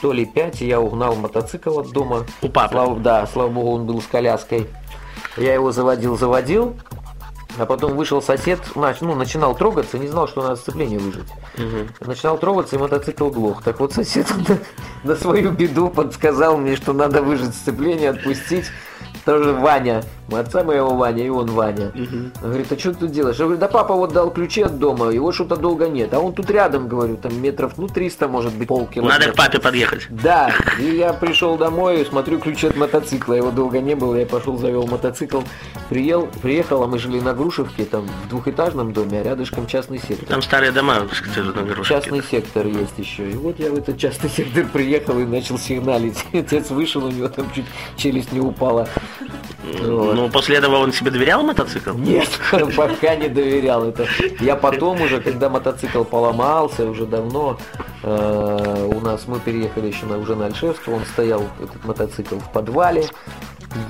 то 0.00 0.12
ли 0.12 0.24
5, 0.24 0.62
и 0.62 0.66
я 0.66 0.80
угнал 0.80 1.14
мотоцикл 1.14 1.78
от 1.78 1.90
дома. 1.92 2.24
У 2.42 2.48
папы. 2.48 2.72
Слава, 2.72 2.98
да, 2.98 3.26
слава 3.26 3.48
богу, 3.48 3.72
он 3.72 3.86
был 3.86 4.00
с 4.00 4.06
коляской. 4.06 4.66
Я 5.36 5.54
его 5.54 5.70
заводил-заводил, 5.70 6.74
а 7.58 7.66
потом 7.66 7.96
вышел 7.96 8.22
сосед, 8.22 8.60
ну, 8.74 9.14
начинал 9.14 9.54
трогаться, 9.54 9.98
не 9.98 10.08
знал, 10.08 10.28
что 10.28 10.42
надо 10.42 10.56
сцепление 10.56 10.98
выжать. 10.98 11.28
Мгм. 11.56 11.88
Начинал 12.00 12.38
трогаться, 12.38 12.76
и 12.76 12.78
мотоцикл 12.78 13.28
глох. 13.28 13.62
Так 13.62 13.80
вот 13.80 13.92
сосед 13.92 14.26
на, 14.48 14.58
на 15.04 15.16
свою 15.16 15.50
беду 15.50 15.88
подсказал 15.88 16.56
мне, 16.56 16.76
что 16.76 16.92
надо 16.92 17.22
выжать 17.22 17.54
сцепление, 17.54 18.10
отпустить. 18.10 18.66
Тоже 19.24 19.52
Ваня, 19.52 20.02
отца 20.32 20.62
моего 20.64 20.94
Ваня, 20.94 21.24
и 21.24 21.28
он 21.28 21.50
Ваня. 21.50 21.92
Мгм. 21.94 22.32
Он 22.42 22.48
говорит, 22.48 22.72
а 22.72 22.78
что 22.78 22.92
ты 22.92 23.00
тут 23.00 23.10
делаешь? 23.12 23.36
Я 23.36 23.44
говорю, 23.44 23.60
да 23.60 23.68
папа 23.68 23.94
вот 23.94 24.12
дал 24.12 24.30
ключи 24.30 24.62
от 24.62 24.78
дома, 24.78 25.10
его 25.10 25.32
что-то 25.32 25.56
долго 25.56 25.88
нет. 25.88 26.12
А 26.14 26.20
он 26.20 26.32
тут 26.32 26.50
рядом, 26.50 26.88
говорю, 26.88 27.16
там 27.16 27.40
метров, 27.40 27.78
ну, 27.78 27.88
300, 27.88 28.28
может 28.28 28.54
быть, 28.54 28.68
полкилометра. 28.68 29.18
Надо 29.18 29.32
к 29.32 29.36
папе 29.36 29.58
подъехать. 29.58 30.06
Да, 30.10 30.52
и 30.78 30.96
я 30.96 31.12
пришел 31.12 31.56
домой, 31.56 32.06
смотрю 32.08 32.38
ключи 32.38 32.66
от 32.66 32.76
мотоцикла, 32.76 33.34
его 33.34 33.50
долго 33.50 33.80
не 33.80 33.94
было, 33.94 34.16
я 34.16 34.26
пошел, 34.26 34.56
завел 34.56 34.86
мотоцикл, 34.86 35.40
приел, 35.88 36.28
приехал, 36.42 36.82
а 36.82 36.86
мы 36.86 36.98
жили 36.98 37.20
на 37.20 37.34
Грушевке, 37.34 37.84
там 37.84 38.06
в 38.24 38.28
двухэтажном 38.28 38.92
доме, 38.92 39.20
а 39.20 39.22
рядышком 39.22 39.66
частный 39.66 39.98
сектор. 39.98 40.28
Там 40.28 40.42
старые 40.42 40.72
дома, 40.72 40.94
на 40.94 41.62
Грушевке. 41.62 41.94
Частный 41.94 42.22
сектор 42.22 42.66
есть 42.66 42.98
еще. 42.98 43.30
И 43.30 43.34
вот 43.34 43.58
я 43.58 43.70
в 43.70 43.78
этот 43.78 43.98
частный 43.98 44.30
сектор 44.30 44.66
приехал 44.66 45.18
и 45.18 45.24
начал 45.24 45.58
сигналить. 45.58 46.24
Отец 46.32 46.70
вышел, 46.70 47.04
у 47.04 47.10
него 47.10 47.28
там 47.28 47.50
чуть 47.54 47.66
челюсть 47.96 48.32
не 48.32 48.40
упала. 48.40 48.88
Вот. 49.80 50.14
Ну, 50.14 50.30
после 50.30 50.56
этого 50.56 50.76
он 50.76 50.92
себе 50.92 51.10
доверял 51.10 51.42
мотоцикл? 51.42 51.92
Нет, 51.92 52.28
пока 52.76 53.16
не 53.16 53.28
доверял. 53.28 53.84
Это 53.84 54.06
я 54.40 54.56
потом 54.56 55.00
уже, 55.02 55.20
когда 55.20 55.48
мотоцикл 55.48 56.04
поломался, 56.04 56.88
уже 56.88 57.06
давно 57.06 57.58
э, 58.02 58.90
у 58.94 59.00
нас 59.00 59.24
мы 59.26 59.40
переехали 59.40 59.88
еще 59.88 60.06
на, 60.06 60.18
уже 60.18 60.36
на 60.36 60.46
Альшевского, 60.46 60.96
он 60.96 61.04
стоял 61.04 61.42
этот 61.62 61.84
мотоцикл 61.84 62.36
в 62.36 62.52
подвале. 62.52 63.06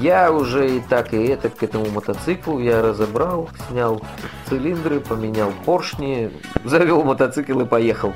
Я 0.01 0.33
уже 0.33 0.77
и 0.77 0.81
так, 0.81 1.15
и 1.15 1.25
это 1.27 1.51
к 1.51 1.63
этому 1.63 1.87
мотоциклу 1.91 2.59
я 2.59 2.83
разобрал, 2.83 3.49
снял 3.69 4.03
цилиндры, 4.49 5.01
поменял 5.01 5.53
поршни, 5.65 6.31
завел 6.65 7.05
мотоцикл 7.05 7.61
и 7.61 7.65
поехал. 7.65 8.13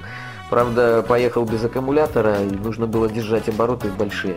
Правда, 0.53 1.03
поехал 1.03 1.47
без 1.47 1.65
аккумулятора, 1.65 2.43
и 2.43 2.51
нужно 2.51 2.87
было 2.87 3.09
держать 3.09 3.49
обороты 3.49 3.89
большие. 3.89 4.37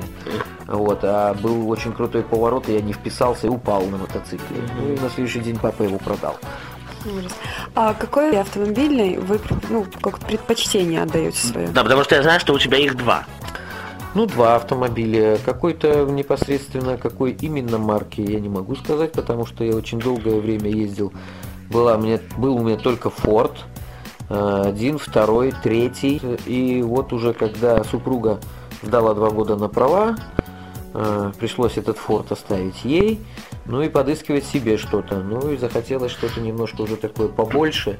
Вот, 0.65 0.99
а 1.03 1.33
был 1.33 1.69
очень 1.69 1.91
крутой 1.91 2.23
поворот, 2.23 2.69
и 2.69 2.73
я 2.73 2.79
не 2.79 2.93
вписался 2.93 3.47
и 3.47 3.49
упал 3.49 3.81
на 3.87 3.97
мотоцикле. 3.97 4.61
Ну 4.79 4.93
и 4.93 4.97
на 4.97 5.09
следующий 5.09 5.41
день 5.41 5.59
папа 5.59 5.83
его 5.83 5.97
продал. 5.97 6.37
Ужас. 7.05 7.33
А 7.75 7.93
какой 7.93 8.39
автомобильный 8.39 9.17
вы 9.17 9.41
ну, 9.69 9.85
как 10.01 10.19
предпочтение 10.19 11.01
отдаете 11.01 11.45
свое? 11.45 11.67
Да, 11.67 11.83
потому 11.83 12.05
что 12.05 12.15
я 12.15 12.23
знаю, 12.23 12.39
что 12.39 12.53
у 12.53 12.59
тебя 12.59 12.77
их 12.77 12.95
два. 12.95 13.25
Ну, 14.13 14.25
два 14.25 14.55
автомобиля. 14.55 15.37
Какой-то 15.43 16.05
непосредственно, 16.05 16.97
какой 16.97 17.31
именно 17.33 17.77
марки, 17.77 18.21
я 18.21 18.39
не 18.39 18.47
могу 18.47 18.77
сказать, 18.77 19.11
потому 19.11 19.45
что 19.45 19.65
я 19.65 19.75
очень 19.75 19.99
долгое 19.99 20.39
время 20.39 20.69
ездил. 20.69 21.11
Была, 21.69 21.95
у 21.95 21.99
меня, 21.99 22.21
был 22.37 22.55
у 22.55 22.63
меня 22.63 22.77
только 22.77 23.09
Ford. 23.09 23.51
Э, 24.29 24.63
Один, 24.67 24.97
второй, 24.97 25.53
третий. 25.63 26.21
И 26.45 26.81
вот 26.81 27.13
уже 27.13 27.33
когда 27.33 27.83
супруга 27.83 28.39
сдала 28.81 29.13
два 29.13 29.29
года 29.29 29.55
на 29.55 29.67
права, 29.69 30.15
Э, 30.97 31.33
пришлось 31.37 31.77
этот 31.77 31.97
форт 31.97 32.31
оставить 32.31 32.85
ей, 32.85 33.19
ну 33.65 33.81
и 33.81 33.89
подыскивать 33.89 34.45
себе 34.45 34.77
что-то. 34.77 35.19
Ну 35.19 35.51
и 35.51 35.57
захотелось 35.57 36.13
что-то 36.13 36.39
немножко 36.39 36.83
уже 36.83 36.95
такое 36.95 37.27
побольше, 37.27 37.99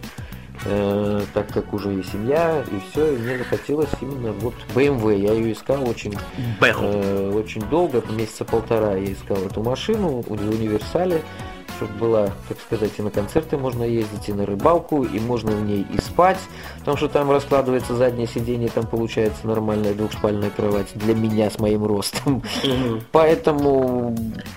э, 0.64 1.22
так 1.34 1.52
как 1.52 1.74
уже 1.74 1.94
и 1.94 2.04
семья, 2.04 2.64
и 2.64 2.90
все, 2.90 3.14
и 3.14 3.18
мне 3.18 3.38
захотелось 3.40 3.90
именно 4.00 4.32
вот 4.32 4.54
BMW. 4.74 5.20
Я 5.20 5.34
ее 5.34 5.52
искал 5.52 5.86
очень, 5.86 6.16
э, 6.62 7.32
очень 7.36 7.64
долго, 7.64 8.02
месяца 8.12 8.46
полтора 8.46 8.96
я 8.96 9.12
искал 9.12 9.40
эту 9.40 9.62
машину 9.62 10.24
в 10.26 10.32
универсале 10.32 11.22
чтобы 11.78 11.94
была, 11.94 12.30
так 12.48 12.60
сказать, 12.60 12.92
и 12.98 13.02
на 13.02 13.12
концерты 13.12 13.58
можно 13.58 13.84
ездить, 13.84 14.30
и 14.30 14.34
на 14.34 14.46
рыбалку, 14.46 15.04
и 15.04 15.20
можно 15.20 15.52
в 15.52 15.64
ней 15.64 15.86
и 15.92 16.02
спать, 16.02 16.40
потому 16.80 16.98
что 16.98 17.08
там 17.08 17.32
раскладывается 17.32 17.96
заднее 17.96 18.28
сиденье, 18.28 18.70
там 18.70 18.88
получается 18.88 19.48
нормальная 19.48 19.94
двухспальная 19.94 20.50
кровать 20.50 20.88
для 20.96 21.14
меня 21.14 21.50
с 21.50 21.60
моим 21.60 21.86
ростом. 21.86 22.44
Поэтому 23.12 24.16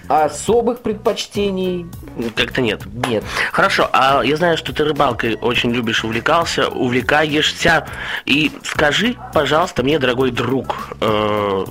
особых 0.09 0.81
предпочтений 0.81 1.87
как-то 2.35 2.61
нет. 2.61 2.83
Нет. 3.07 3.25
Хорошо, 3.53 3.89
а 3.93 4.23
я 4.23 4.37
знаю, 4.37 4.57
что 4.57 4.73
ты 4.73 4.85
рыбалкой 4.85 5.37
очень 5.37 5.73
любишь, 5.73 6.05
увлекался, 6.05 6.69
увлекаешься. 6.69 7.87
И 8.25 8.53
скажи, 8.63 9.17
пожалуйста, 9.35 9.83
мне, 9.83 9.99
дорогой 9.99 10.31
друг, 10.31 10.91
э, 11.01 11.65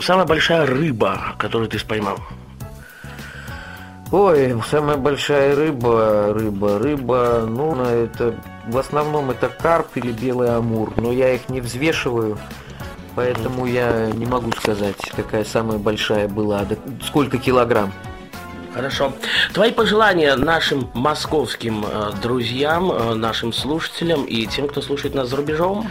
самая 0.00 0.26
большая 0.26 0.66
рыба, 0.66 1.34
которую 1.38 1.68
ты 1.68 1.78
споймал? 1.78 2.18
Ой, 4.12 4.54
самая 4.68 4.98
большая 4.98 5.56
рыба, 5.56 6.34
рыба, 6.34 6.78
рыба, 6.78 7.46
ну, 7.48 7.74
это 7.82 8.34
в 8.66 8.76
основном 8.76 9.30
это 9.30 9.48
карп 9.48 9.96
или 9.96 10.12
белый 10.12 10.54
амур, 10.54 10.92
но 10.98 11.10
я 11.10 11.32
их 11.32 11.48
не 11.48 11.62
взвешиваю, 11.62 12.38
поэтому 13.14 13.64
я 13.64 14.10
не 14.12 14.26
могу 14.26 14.52
сказать, 14.52 14.98
какая 15.16 15.44
самая 15.44 15.78
большая 15.78 16.28
была, 16.28 16.66
сколько 17.02 17.38
килограмм. 17.38 17.90
Хорошо. 18.74 19.14
Твои 19.54 19.70
пожелания 19.70 20.36
нашим 20.36 20.90
московским 20.92 21.84
э, 21.86 22.10
друзьям, 22.22 22.92
э, 22.92 23.14
нашим 23.14 23.52
слушателям 23.52 24.24
и 24.24 24.46
тем, 24.46 24.68
кто 24.68 24.82
слушает 24.82 25.14
нас 25.14 25.28
за 25.28 25.36
рубежом? 25.36 25.88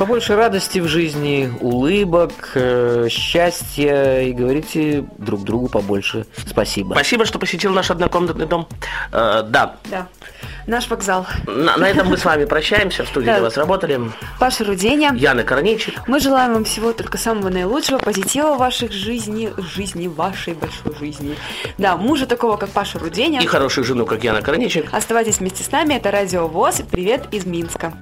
Побольше 0.00 0.34
радости 0.34 0.78
в 0.78 0.88
жизни, 0.88 1.52
улыбок, 1.60 2.32
э, 2.54 3.08
счастья 3.10 4.22
и 4.22 4.32
говорите 4.32 5.04
друг 5.18 5.44
другу 5.44 5.68
побольше 5.68 6.24
спасибо. 6.46 6.94
Спасибо, 6.94 7.26
что 7.26 7.38
посетил 7.38 7.74
наш 7.74 7.90
однокомнатный 7.90 8.46
дом. 8.46 8.66
Э, 9.12 9.42
да. 9.46 9.76
Да. 9.90 10.08
Наш 10.66 10.88
вокзал. 10.88 11.26
На, 11.46 11.76
на 11.76 11.86
этом 11.86 12.08
мы 12.08 12.16
с 12.16 12.24
вами 12.24 12.46
прощаемся. 12.46 13.04
В 13.04 13.08
студии 13.08 13.26
для 13.26 13.42
вас 13.42 13.58
работали 13.58 14.00
Паша 14.38 14.64
Руденя. 14.64 15.12
Яна 15.14 15.42
Корнейчик. 15.42 16.08
Мы 16.08 16.18
желаем 16.18 16.54
вам 16.54 16.64
всего 16.64 16.94
только 16.94 17.18
самого 17.18 17.50
наилучшего, 17.50 17.98
позитива 17.98 18.54
в 18.54 18.58
ваших 18.58 18.92
жизни, 18.92 19.52
жизни, 19.58 20.08
вашей 20.08 20.54
большой 20.54 20.96
жизни. 20.98 21.36
Да, 21.76 21.98
мужа 21.98 22.24
такого, 22.24 22.56
как 22.56 22.70
Паша 22.70 22.98
Руденя. 22.98 23.42
И 23.42 23.46
хорошую 23.46 23.84
жену, 23.84 24.06
как 24.06 24.24
Яна 24.24 24.40
Корнейчик. 24.40 24.88
Оставайтесь 24.94 25.40
вместе 25.40 25.62
с 25.62 25.70
нами. 25.70 25.92
Это 25.92 26.10
Радио 26.10 26.46
ВОЗ. 26.46 26.80
Привет 26.90 27.26
из 27.32 27.44
Минска. 27.44 27.92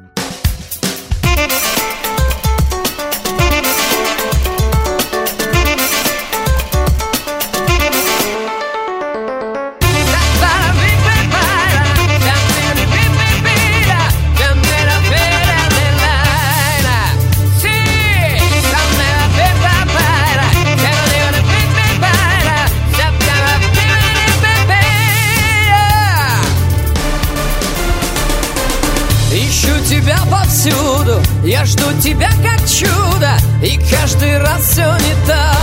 Тебя 32.01 32.31
как 32.43 32.61
чудо 32.69 33.37
И 33.63 33.79
каждый 33.91 34.39
раз 34.39 34.63
все 34.63 34.85
не 34.85 35.27
так. 35.27 35.57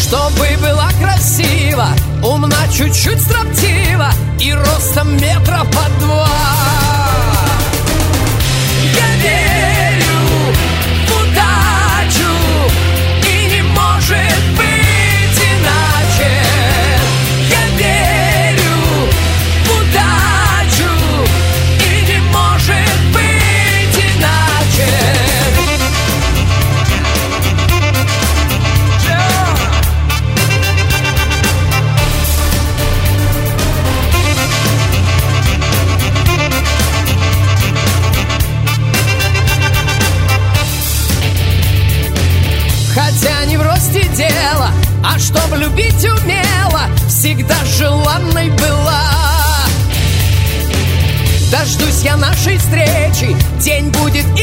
Чтобы 0.00 0.46
была 0.60 0.88
красива 1.00 1.88
Умна, 2.22 2.68
чуть-чуть 2.72 3.20
строптива 3.20 4.10
И 4.40 4.52
ростом 4.52 5.16
метра 5.16 5.64
по 5.64 6.04
два 6.04 6.33
нашей 52.44 52.58
встречи, 52.58 53.36
день 53.60 53.90
будет 53.90 54.33